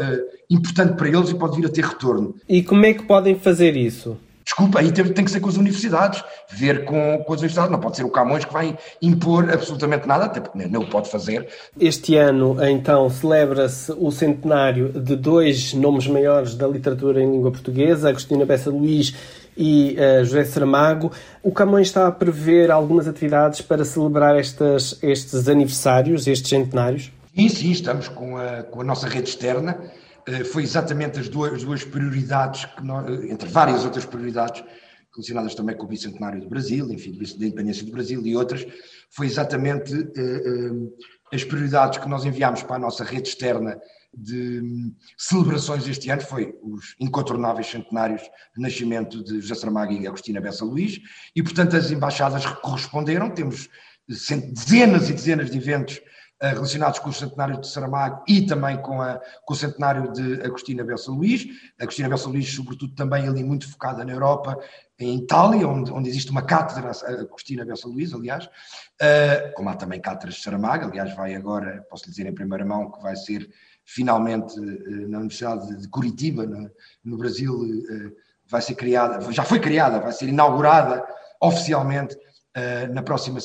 importante 0.49 0.95
para 0.95 1.07
eles 1.07 1.29
e 1.29 1.35
pode 1.35 1.55
vir 1.55 1.67
a 1.67 1.69
ter 1.69 1.85
retorno. 1.85 2.35
E 2.49 2.63
como 2.63 2.83
é 2.85 2.93
que 2.93 3.03
podem 3.03 3.37
fazer 3.37 3.77
isso? 3.77 4.17
Desculpa, 4.57 4.79
aí 4.79 4.91
tem, 4.91 5.05
tem, 5.13 5.23
que 5.23 5.29
ser 5.29 5.39
com 5.39 5.49
as 5.49 5.55
universidades, 5.55 6.23
ver 6.49 6.83
com, 6.83 7.23
com 7.23 7.31
as 7.31 7.41
universidades, 7.41 7.71
não 7.71 7.79
pode 7.79 7.95
ser 7.95 8.03
o 8.03 8.09
Camões 8.09 8.43
que 8.43 8.51
vai 8.51 8.75
impor 8.99 9.51
absolutamente 9.53 10.07
nada, 10.07 10.25
até 10.25 10.39
porque 10.39 10.57
nem 10.57 10.75
o 10.77 10.89
pode 10.89 11.11
fazer. 11.11 11.47
Este 11.79 12.15
ano, 12.15 12.57
então, 12.67 13.07
celebra-se 13.07 13.91
o 13.91 14.09
centenário 14.09 14.89
de 14.89 15.15
dois 15.15 15.75
nomes 15.75 16.07
maiores 16.07 16.55
da 16.55 16.67
literatura 16.67 17.21
em 17.21 17.31
língua 17.31 17.51
portuguesa, 17.51 18.09
Agostina 18.09 18.47
Bessa 18.47 18.71
Luís 18.71 19.13
e 19.55 19.95
uh, 19.99 20.25
José 20.25 20.43
Saramago. 20.45 21.11
O 21.43 21.51
Camões 21.51 21.85
está 21.85 22.07
a 22.07 22.11
prever 22.11 22.71
algumas 22.71 23.07
atividades 23.07 23.61
para 23.61 23.85
celebrar 23.85 24.35
estas, 24.39 24.97
estes 25.03 25.47
aniversários, 25.47 26.25
estes 26.25 26.49
centenários? 26.49 27.11
Sim, 27.35 27.49
sim, 27.49 27.69
estamos 27.69 28.07
com 28.07 28.35
a, 28.35 28.63
com 28.63 28.81
a 28.81 28.83
nossa 28.83 29.07
rede 29.07 29.29
externa, 29.29 29.77
foi 30.51 30.63
exatamente 30.63 31.19
as 31.19 31.29
duas, 31.29 31.53
as 31.53 31.63
duas 31.63 31.83
prioridades, 31.83 32.65
que 32.65 32.83
nós, 32.83 33.07
eh, 33.07 33.31
entre 33.31 33.47
várias 33.47 33.85
outras 33.85 34.05
prioridades, 34.05 34.63
relacionadas 35.13 35.55
também 35.55 35.75
com 35.75 35.85
o 35.85 35.87
bicentenário 35.87 36.41
do 36.41 36.49
Brasil, 36.49 36.91
enfim, 36.91 37.11
da 37.11 37.45
independência 37.45 37.85
do 37.85 37.91
Brasil 37.91 38.21
e 38.25 38.35
outras, 38.35 38.65
foi 39.09 39.25
exatamente 39.25 39.93
uh, 39.95 40.93
as 41.33 41.43
prioridades 41.43 41.97
que 41.97 42.07
nós 42.07 42.23
enviámos 42.23 42.61
para 42.61 42.75
a 42.75 42.79
nossa 42.79 43.03
rede 43.03 43.29
externa 43.29 43.79
de 44.13 44.61
um, 44.61 44.95
celebrações 45.17 45.87
este 45.87 46.09
ano, 46.09 46.21
foi 46.21 46.55
os 46.61 46.95
incontornáveis 46.99 47.67
centenários 47.67 48.21
de 48.55 48.61
nascimento 48.61 49.23
de 49.23 49.41
José 49.41 49.55
Saramago 49.55 49.91
e 49.91 50.07
Agostina 50.07 50.41
Bessa 50.41 50.63
Luís, 50.63 50.99
e 51.35 51.41
portanto 51.41 51.75
as 51.75 51.89
embaixadas 51.89 52.45
corresponderam, 52.45 53.29
temos 53.29 53.69
dezenas 54.07 55.09
e 55.09 55.13
dezenas 55.13 55.51
de 55.51 55.57
eventos 55.57 55.97
eh, 55.97 56.01
relacionados 56.39 57.00
com 57.00 57.10
o 57.10 57.13
centenário 57.13 57.60
de 57.60 57.67
Saramago 57.67 58.23
e 58.28 58.45
também 58.45 58.78
com, 58.82 59.02
a, 59.02 59.19
com 59.43 59.54
o 59.54 59.58
centenário 59.58 60.12
de 60.12 60.41
Agostina 60.43 60.84
Bessa 60.84 61.12
Luís. 61.12 61.47
Agostina 61.80 62.10
Bessa 62.10 62.30
Luís, 62.30 62.54
sobretudo, 62.54 62.93
também 62.93 63.28
ali 63.28 63.43
muito 63.43 63.69
focada 63.69 64.06
na 64.06 64.12
Europa, 64.12 64.58
em 65.00 65.17
Itália, 65.17 65.67
onde, 65.67 65.91
onde 65.91 66.10
existe 66.10 66.32
uma 66.32 66.41
cátedra, 66.41 66.91
Agostina 67.21 67.65
Bessa 67.65 67.88
Luís, 67.88 68.13
aliás, 68.13 68.45
uh, 68.45 69.54
como 69.56 69.69
há 69.69 69.76
também 69.76 70.00
cátedras 70.00 70.36
de 70.36 70.41
Saramago, 70.41 70.86
aliás, 70.86 71.15
vai 71.15 71.36
agora, 71.36 71.86
posso 71.89 72.06
lhe 72.06 72.12
dizer 72.12 72.26
em 72.28 72.34
primeira 72.34 72.65
mão, 72.65 72.91
que 72.91 73.02
vai 73.02 73.15
ser 73.15 73.47
finalmente 73.86 74.60
uh, 74.60 75.08
na 75.08 75.19
Universidade 75.19 75.76
de 75.78 75.88
Curitiba, 75.88 76.45
no, 76.45 76.69
no 77.04 77.17
Brasil, 77.17 77.54
uh, 77.54 78.12
vai 78.47 78.62
ser 78.62 78.76
criada, 78.76 79.32
já 79.32 79.43
foi 79.43 79.60
criada, 79.60 80.00
vai 80.00 80.12
ser 80.12 80.30
inaugurada 80.30 81.06
oficialmente 81.39 82.17
na 82.91 83.03
próxima, 83.03 83.39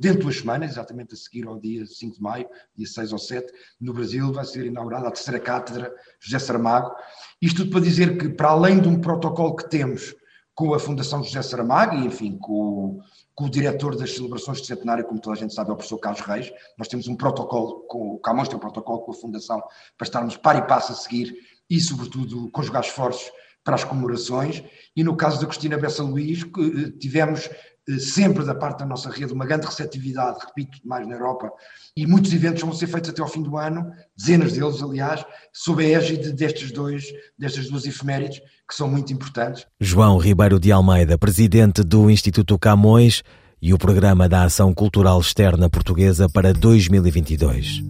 dentro 0.00 0.18
de 0.18 0.24
duas 0.24 0.38
semanas, 0.38 0.72
exatamente 0.72 1.14
a 1.14 1.16
seguir 1.16 1.46
ao 1.46 1.60
dia 1.60 1.86
5 1.86 2.16
de 2.16 2.22
maio, 2.22 2.48
dia 2.76 2.86
6 2.86 3.12
ou 3.12 3.18
7, 3.18 3.52
no 3.80 3.92
Brasil 3.92 4.32
vai 4.32 4.44
ser 4.44 4.66
inaugurada 4.66 5.06
a 5.06 5.12
terceira 5.12 5.38
cátedra 5.38 5.94
José 6.20 6.38
Saramago. 6.38 6.94
Isto 7.40 7.58
tudo 7.58 7.70
para 7.70 7.80
dizer 7.80 8.18
que, 8.18 8.28
para 8.28 8.48
além 8.48 8.80
de 8.80 8.88
um 8.88 9.00
protocolo 9.00 9.54
que 9.54 9.68
temos 9.68 10.14
com 10.58 10.74
a 10.74 10.78
Fundação 10.80 11.22
José 11.22 11.40
Saramago 11.40 11.94
e, 11.94 12.04
enfim, 12.04 12.36
com, 12.36 13.00
com 13.32 13.44
o 13.44 13.48
diretor 13.48 13.94
das 13.94 14.16
celebrações 14.16 14.60
de 14.60 14.66
centenário, 14.66 15.04
como 15.04 15.20
toda 15.20 15.36
a 15.36 15.38
gente 15.38 15.54
sabe, 15.54 15.70
é 15.70 15.72
o 15.72 15.76
professor 15.76 15.98
Carlos 15.98 16.20
Reis, 16.22 16.52
nós 16.76 16.88
temos 16.88 17.06
um 17.06 17.14
protocolo, 17.14 17.84
com, 17.86 18.14
o 18.14 18.18
Camões 18.18 18.48
tem 18.48 18.56
um 18.56 18.60
protocolo 18.60 19.02
com 19.02 19.12
a 19.12 19.14
Fundação 19.14 19.62
para 19.96 20.04
estarmos 20.04 20.36
par 20.36 20.56
e 20.56 20.66
passo 20.66 20.90
a 20.90 20.96
seguir 20.96 21.32
e, 21.70 21.80
sobretudo, 21.80 22.50
conjugar 22.50 22.82
esforços 22.82 23.30
para 23.62 23.76
as 23.76 23.84
comemorações. 23.84 24.64
E 24.96 25.04
no 25.04 25.16
caso 25.16 25.40
da 25.40 25.46
Cristina 25.46 25.78
Bessa 25.78 26.02
Luís, 26.02 26.42
eh, 26.42 26.90
tivemos 26.98 27.46
eh, 27.46 27.56
sempre 27.98 28.44
da 28.44 28.54
parte 28.54 28.80
da 28.80 28.86
nossa 28.86 29.10
rede 29.10 29.32
uma 29.32 29.46
grande 29.46 29.66
receptividade, 29.66 30.38
repito, 30.46 30.78
mais 30.84 31.06
na 31.06 31.14
Europa, 31.14 31.50
e 31.96 32.06
muitos 32.06 32.32
eventos 32.32 32.62
vão 32.62 32.72
ser 32.72 32.86
feitos 32.86 33.10
até 33.10 33.22
ao 33.22 33.28
fim 33.28 33.42
do 33.42 33.56
ano, 33.56 33.90
dezenas 34.16 34.52
deles, 34.52 34.82
aliás, 34.82 35.24
sob 35.52 35.84
a 35.84 35.88
égide 35.98 36.32
destes 36.32 36.70
dois, 36.70 37.04
destas 37.38 37.68
duas 37.68 37.86
efemérides, 37.86 38.40
que 38.68 38.74
são 38.74 38.88
muito 38.88 39.12
importantes. 39.12 39.66
João 39.80 40.18
Ribeiro 40.18 40.60
de 40.60 40.70
Almeida, 40.70 41.16
presidente 41.16 41.82
do 41.82 42.10
Instituto 42.10 42.58
Camões 42.58 43.22
e 43.60 43.72
o 43.72 43.78
Programa 43.78 44.28
da 44.28 44.44
Ação 44.44 44.74
Cultural 44.74 45.18
Externa 45.20 45.70
Portuguesa 45.70 46.28
para 46.28 46.52
2022. 46.52 47.82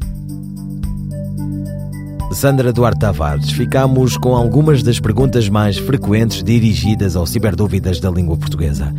Sandra 2.33 2.73
Duarte 2.73 3.01
Tavares, 3.01 3.51
ficamos 3.51 4.17
com 4.17 4.37
algumas 4.37 4.83
das 4.83 5.01
perguntas 5.01 5.49
mais 5.49 5.79
frequentes 5.79 6.43
dirigidas 6.43 7.17
ao 7.17 7.27
Ciberdúvidas 7.27 8.01
da 8.01 8.11
Língua 8.11 8.37
Portuguesa. 8.37 8.95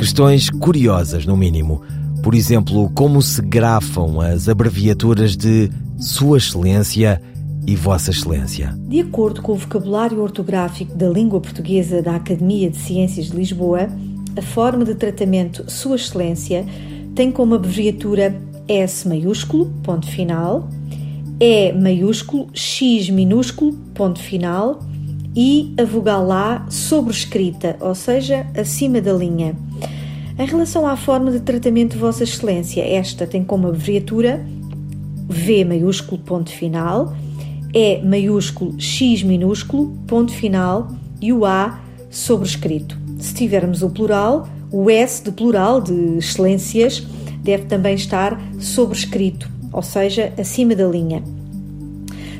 Questões 0.00 0.48
curiosas, 0.48 1.26
no 1.26 1.36
mínimo. 1.36 1.82
Por 2.22 2.34
exemplo, 2.34 2.90
como 2.94 3.20
se 3.20 3.42
grafam 3.42 4.18
as 4.18 4.48
abreviaturas 4.48 5.36
de 5.36 5.70
Sua 5.98 6.38
Excelência 6.38 7.20
e 7.66 7.76
Vossa 7.76 8.10
Excelência. 8.10 8.74
De 8.88 9.00
acordo 9.00 9.42
com 9.42 9.52
o 9.52 9.56
vocabulário 9.56 10.22
ortográfico 10.22 10.96
da 10.96 11.06
língua 11.06 11.38
portuguesa 11.38 12.00
da 12.00 12.16
Academia 12.16 12.70
de 12.70 12.78
Ciências 12.78 13.26
de 13.26 13.36
Lisboa, 13.36 13.90
a 14.38 14.40
forma 14.40 14.86
de 14.86 14.94
tratamento 14.94 15.70
Sua 15.70 15.96
Excelência 15.96 16.64
tem 17.14 17.30
como 17.30 17.54
abreviatura 17.54 18.40
S 18.66 19.06
maiúsculo, 19.06 19.66
ponto 19.82 20.06
final, 20.06 20.66
E 21.38 21.74
maiúsculo, 21.74 22.48
X 22.54 23.10
minúsculo, 23.10 23.74
ponto 23.92 24.18
final, 24.18 24.80
e 25.34 25.74
a 25.78 25.84
vogal 25.84 26.30
A 26.32 26.66
sobrescrita, 26.68 27.76
ou 27.80 27.94
seja, 27.94 28.46
acima 28.56 29.00
da 29.00 29.12
linha. 29.12 29.56
Em 30.38 30.46
relação 30.46 30.86
à 30.86 30.96
forma 30.96 31.30
de 31.30 31.40
tratamento 31.40 31.92
de 31.92 31.98
Vossa 31.98 32.24
Excelência, 32.24 32.82
esta 32.82 33.26
tem 33.26 33.44
como 33.44 33.68
abreviatura 33.68 34.44
V 35.28 35.64
maiúsculo, 35.64 36.20
ponto 36.22 36.50
final, 36.50 37.14
E 37.72 38.02
maiúsculo, 38.02 38.74
X 38.80 39.22
minúsculo, 39.22 39.96
ponto 40.06 40.32
final 40.32 40.88
e 41.20 41.32
o 41.32 41.44
A 41.44 41.80
sobrescrito. 42.10 42.98
Se 43.18 43.34
tivermos 43.34 43.82
o 43.82 43.90
plural, 43.90 44.48
o 44.72 44.90
S 44.90 45.22
de 45.22 45.30
plural 45.30 45.80
de 45.80 45.92
excelências 46.18 47.06
deve 47.42 47.66
também 47.66 47.94
estar 47.94 48.40
sobrescrito, 48.58 49.48
ou 49.72 49.82
seja, 49.82 50.32
acima 50.38 50.74
da 50.74 50.86
linha 50.86 51.22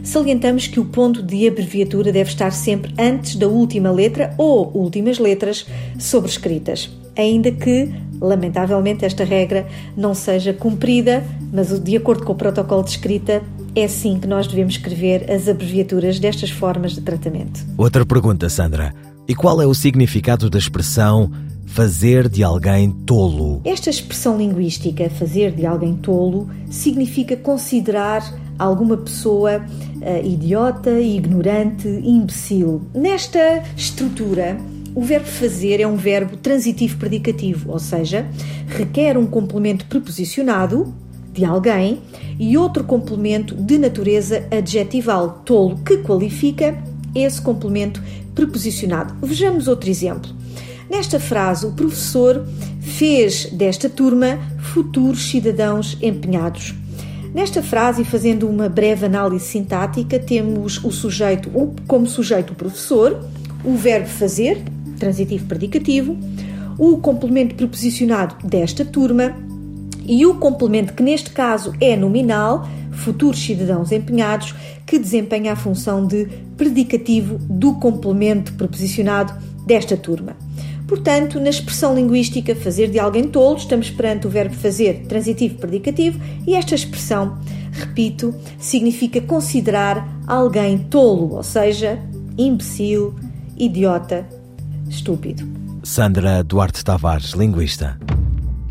salientamos 0.02 0.66
que 0.66 0.80
o 0.80 0.84
ponto 0.84 1.22
de 1.22 1.46
abreviatura 1.46 2.12
deve 2.12 2.30
estar 2.30 2.52
sempre 2.52 2.94
antes 2.98 3.36
da 3.36 3.48
última 3.48 3.90
letra 3.90 4.34
ou 4.38 4.70
últimas 4.74 5.18
letras 5.18 5.66
sobrescritas, 5.98 6.90
ainda 7.16 7.50
que, 7.50 7.92
lamentavelmente, 8.20 9.04
esta 9.04 9.24
regra 9.24 9.66
não 9.96 10.14
seja 10.14 10.52
cumprida, 10.52 11.24
mas 11.52 11.78
de 11.78 11.96
acordo 11.96 12.24
com 12.24 12.32
o 12.32 12.36
protocolo 12.36 12.82
de 12.82 12.90
escrita, 12.90 13.42
é 13.74 13.84
assim 13.84 14.18
que 14.18 14.26
nós 14.26 14.46
devemos 14.46 14.74
escrever 14.74 15.30
as 15.30 15.48
abreviaturas 15.48 16.18
destas 16.18 16.50
formas 16.50 16.92
de 16.92 17.00
tratamento. 17.00 17.64
Outra 17.76 18.04
pergunta, 18.04 18.48
Sandra. 18.48 18.94
E 19.28 19.34
qual 19.34 19.62
é 19.62 19.66
o 19.66 19.74
significado 19.74 20.50
da 20.50 20.58
expressão 20.58 21.30
fazer 21.66 22.28
de 22.28 22.42
alguém 22.42 22.90
tolo? 22.90 23.60
Esta 23.64 23.88
expressão 23.88 24.36
linguística, 24.36 25.08
fazer 25.08 25.52
de 25.52 25.64
alguém 25.64 25.94
tolo, 25.94 26.50
significa 26.68 27.36
considerar 27.36 28.24
alguma 28.60 28.96
pessoa 28.96 29.58
uh, 29.58 30.26
idiota, 30.26 31.00
ignorante, 31.00 31.88
imbecil. 31.88 32.82
Nesta 32.94 33.62
estrutura, 33.76 34.56
o 34.94 35.02
verbo 35.02 35.26
fazer 35.26 35.80
é 35.80 35.86
um 35.86 35.96
verbo 35.96 36.36
transitivo 36.36 36.98
predicativo, 36.98 37.70
ou 37.70 37.78
seja, 37.78 38.26
requer 38.66 39.16
um 39.16 39.26
complemento 39.26 39.86
preposicionado 39.86 40.92
de 41.32 41.44
alguém 41.44 42.00
e 42.38 42.56
outro 42.56 42.84
complemento 42.84 43.54
de 43.54 43.78
natureza 43.78 44.46
adjetival, 44.50 45.42
tolo, 45.44 45.78
que 45.84 45.98
qualifica 45.98 46.76
esse 47.14 47.40
complemento 47.40 48.02
preposicionado. 48.34 49.14
Vejamos 49.22 49.68
outro 49.68 49.88
exemplo. 49.88 50.30
Nesta 50.90 51.20
frase, 51.20 51.66
o 51.66 51.72
professor 51.72 52.44
fez 52.80 53.46
desta 53.52 53.88
turma 53.88 54.38
futuros 54.58 55.30
cidadãos 55.30 55.96
empenhados. 56.02 56.74
Nesta 57.32 57.62
frase, 57.62 58.04
fazendo 58.04 58.48
uma 58.48 58.68
breve 58.68 59.06
análise 59.06 59.46
sintática, 59.46 60.18
temos 60.18 60.82
o 60.82 60.90
sujeito 60.90 61.50
como 61.86 62.06
sujeito 62.06 62.52
o 62.52 62.56
professor, 62.56 63.24
o 63.64 63.74
verbo 63.74 64.08
fazer, 64.08 64.62
transitivo 64.98 65.46
predicativo, 65.46 66.18
o 66.76 66.98
complemento 66.98 67.54
preposicionado 67.54 68.34
desta 68.46 68.84
turma 68.84 69.36
e 70.04 70.26
o 70.26 70.34
complemento 70.34 70.92
que 70.92 71.02
neste 71.02 71.30
caso 71.30 71.72
é 71.80 71.96
nominal, 71.96 72.68
futuros 72.90 73.40
cidadãos 73.40 73.92
empenhados, 73.92 74.54
que 74.84 74.98
desempenha 74.98 75.52
a 75.52 75.56
função 75.56 76.04
de 76.04 76.26
predicativo 76.56 77.38
do 77.48 77.74
complemento 77.74 78.52
preposicionado 78.54 79.32
desta 79.64 79.96
turma. 79.96 80.36
Portanto, 80.90 81.38
na 81.38 81.50
expressão 81.50 81.94
linguística 81.94 82.52
fazer 82.56 82.90
de 82.90 82.98
alguém 82.98 83.28
tolo, 83.28 83.56
estamos 83.56 83.88
perante 83.88 84.26
o 84.26 84.30
verbo 84.30 84.56
fazer 84.56 85.04
transitivo 85.06 85.54
predicativo 85.54 86.20
e 86.44 86.56
esta 86.56 86.74
expressão, 86.74 87.38
repito, 87.70 88.34
significa 88.58 89.20
considerar 89.20 90.04
alguém 90.26 90.78
tolo, 90.78 91.36
ou 91.36 91.44
seja, 91.44 91.96
imbecil, 92.36 93.14
idiota, 93.56 94.26
estúpido. 94.88 95.48
Sandra 95.84 96.42
Duarte 96.42 96.84
Tavares, 96.84 97.34
linguista. 97.34 97.96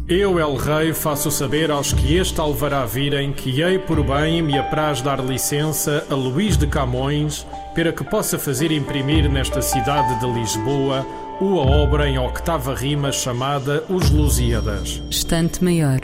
Eu, 0.06 0.38
El 0.38 0.56
Rei, 0.58 0.94
faço 0.94 1.32
saber 1.32 1.72
aos 1.72 1.94
que 1.94 2.18
este 2.18 2.42
alvará 2.42 2.86
virem 2.86 3.32
que 3.32 3.62
hei 3.62 3.80
por 3.80 4.04
bem 4.04 4.42
me 4.42 4.58
apraz 4.58 5.02
dar 5.02 5.24
licença 5.24 6.06
a 6.10 6.16
Luís 6.16 6.58
de 6.58 6.68
Camões 6.68 7.48
para 7.74 7.94
que 7.94 8.04
possa 8.04 8.38
fazer 8.38 8.74
imprimir 8.74 9.32
nesta 9.32 9.62
cidade 9.62 10.20
de 10.20 10.26
Lisboa 10.34 11.06
uma 11.40 11.62
obra 11.62 12.10
em 12.10 12.20
octava 12.20 12.76
rima 12.76 13.14
chamada 13.14 13.86
Os 13.90 14.10
Lusíadas. 14.10 15.02
Estante 15.10 15.64
Maior, 15.64 16.02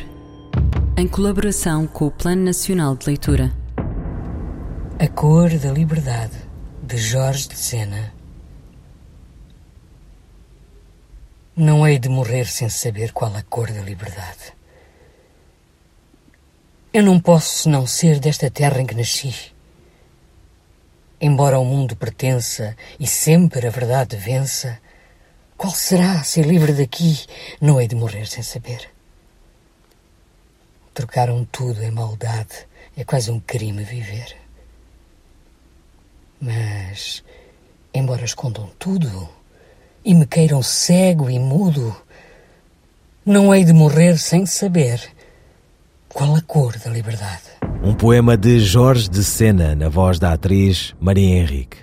em 0.96 1.06
colaboração 1.10 1.86
com 1.86 2.08
o 2.08 2.12
Plano 2.12 2.44
Nacional 2.44 2.96
de 2.96 3.08
Leitura. 3.08 3.52
A 4.98 5.08
Cor 5.10 5.50
da 5.58 5.72
Liberdade, 5.74 6.38
de 6.82 6.98
Jorge 6.98 7.50
de 7.50 7.58
Sena. 7.58 8.14
Não 11.54 11.86
hei 11.86 12.00
de 12.00 12.08
morrer 12.08 12.46
sem 12.46 12.70
saber 12.70 13.12
qual 13.12 13.36
a 13.36 13.42
cor 13.42 13.72
da 13.72 13.82
liberdade. 13.82 14.54
Eu 16.94 17.04
não 17.04 17.20
posso 17.20 17.70
não 17.70 17.86
ser 17.86 18.20
desta 18.20 18.50
terra 18.50 18.82
em 18.82 18.86
que 18.86 18.96
nasci. 18.96 19.36
Embora 21.20 21.60
o 21.60 21.66
mundo 21.66 21.94
pertença 21.96 22.76
e 22.98 23.06
sempre 23.06 23.68
a 23.68 23.70
verdade 23.70 24.16
vença, 24.16 24.80
qual 25.58 25.74
será 25.74 26.24
ser 26.24 26.46
livre 26.46 26.74
daqui? 26.74 27.26
Não 27.62 27.80
hei 27.80 27.88
de 27.88 27.96
morrer 27.96 28.28
sem 28.28 28.44
saber. 28.44 28.90
Trocaram 30.94 31.46
tudo 31.52 31.82
em 31.84 31.92
maldade, 31.92 32.68
é 32.96 33.04
quase 33.04 33.32
um 33.32 33.40
crime 33.40 33.84
viver. 33.84 34.36
Mas, 36.40 37.24
embora 37.94 38.24
escondam 38.24 38.70
tudo, 38.78 39.30
e 40.04 40.14
me 40.14 40.26
queiram 40.26 40.62
cego 40.62 41.30
e 41.30 41.40
mudo, 41.40 41.96
não 43.26 43.54
hei 43.54 43.64
de 43.64 43.74
morrer 43.74 44.18
sem 44.18 44.46
saber 44.46 45.02
qual 46.08 46.36
a 46.36 46.42
cor 46.42 46.78
da 46.78 46.92
liberdade. 46.92 47.44
Um 47.84 47.94
poema 47.94 48.38
de 48.38 48.60
Jorge 48.60 49.10
de 49.10 49.24
Sena, 49.24 49.76
na 49.76 49.90
voz 49.90 50.20
da 50.20 50.34
atriz 50.34 50.96
Maria 51.00 51.40
Henrique. 51.40 51.78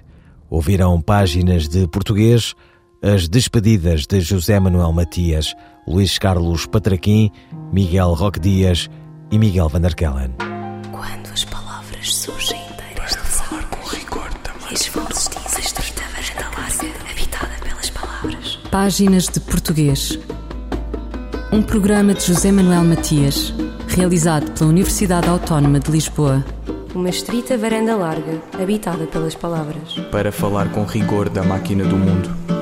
Ouvirão 0.48 1.00
páginas 1.00 1.68
de 1.68 1.86
português, 1.88 2.54
as 3.02 3.28
despedidas 3.28 4.06
de 4.06 4.20
José 4.20 4.60
Manuel 4.60 4.92
Matias, 4.92 5.56
Luís 5.88 6.18
Carlos 6.18 6.66
Patraquim, 6.66 7.32
Miguel 7.72 8.12
Roque 8.14 8.38
Dias 8.38 8.88
e 9.30 9.38
Miguel 9.38 9.68
Van 9.68 9.80
der 9.80 9.94
Kellen. 9.96 10.34
Quando 10.92 11.32
as 11.32 11.44
palavras 11.44 12.14
surgem 12.14 12.60
inteiras 12.70 13.10
de 13.10 13.18
falar 13.18 13.64
com 13.64 13.88
rigor 13.88 14.32
também. 14.44 14.72
Esforços 14.72 15.28
dizes 15.28 15.72
da 15.72 15.82
varanda 15.82 16.56
larga, 16.56 17.10
habitada 17.10 17.52
pelas 17.60 17.90
palavras. 17.90 18.58
Páginas 18.70 19.28
de 19.28 19.40
Português. 19.40 20.16
Um 21.52 21.60
programa 21.60 22.14
de 22.14 22.24
José 22.24 22.52
Manuel 22.52 22.84
Matias, 22.84 23.52
realizado 23.88 24.52
pela 24.52 24.70
Universidade 24.70 25.28
Autónoma 25.28 25.80
de 25.80 25.90
Lisboa. 25.90 26.44
Uma 26.94 27.08
estrita 27.10 27.58
varanda 27.58 27.96
larga, 27.96 28.40
habitada 28.60 29.06
pelas 29.06 29.34
palavras. 29.34 29.94
Para 30.12 30.30
falar 30.30 30.70
com 30.70 30.84
rigor 30.84 31.28
da 31.28 31.42
máquina 31.42 31.84
do 31.84 31.96
mundo. 31.96 32.61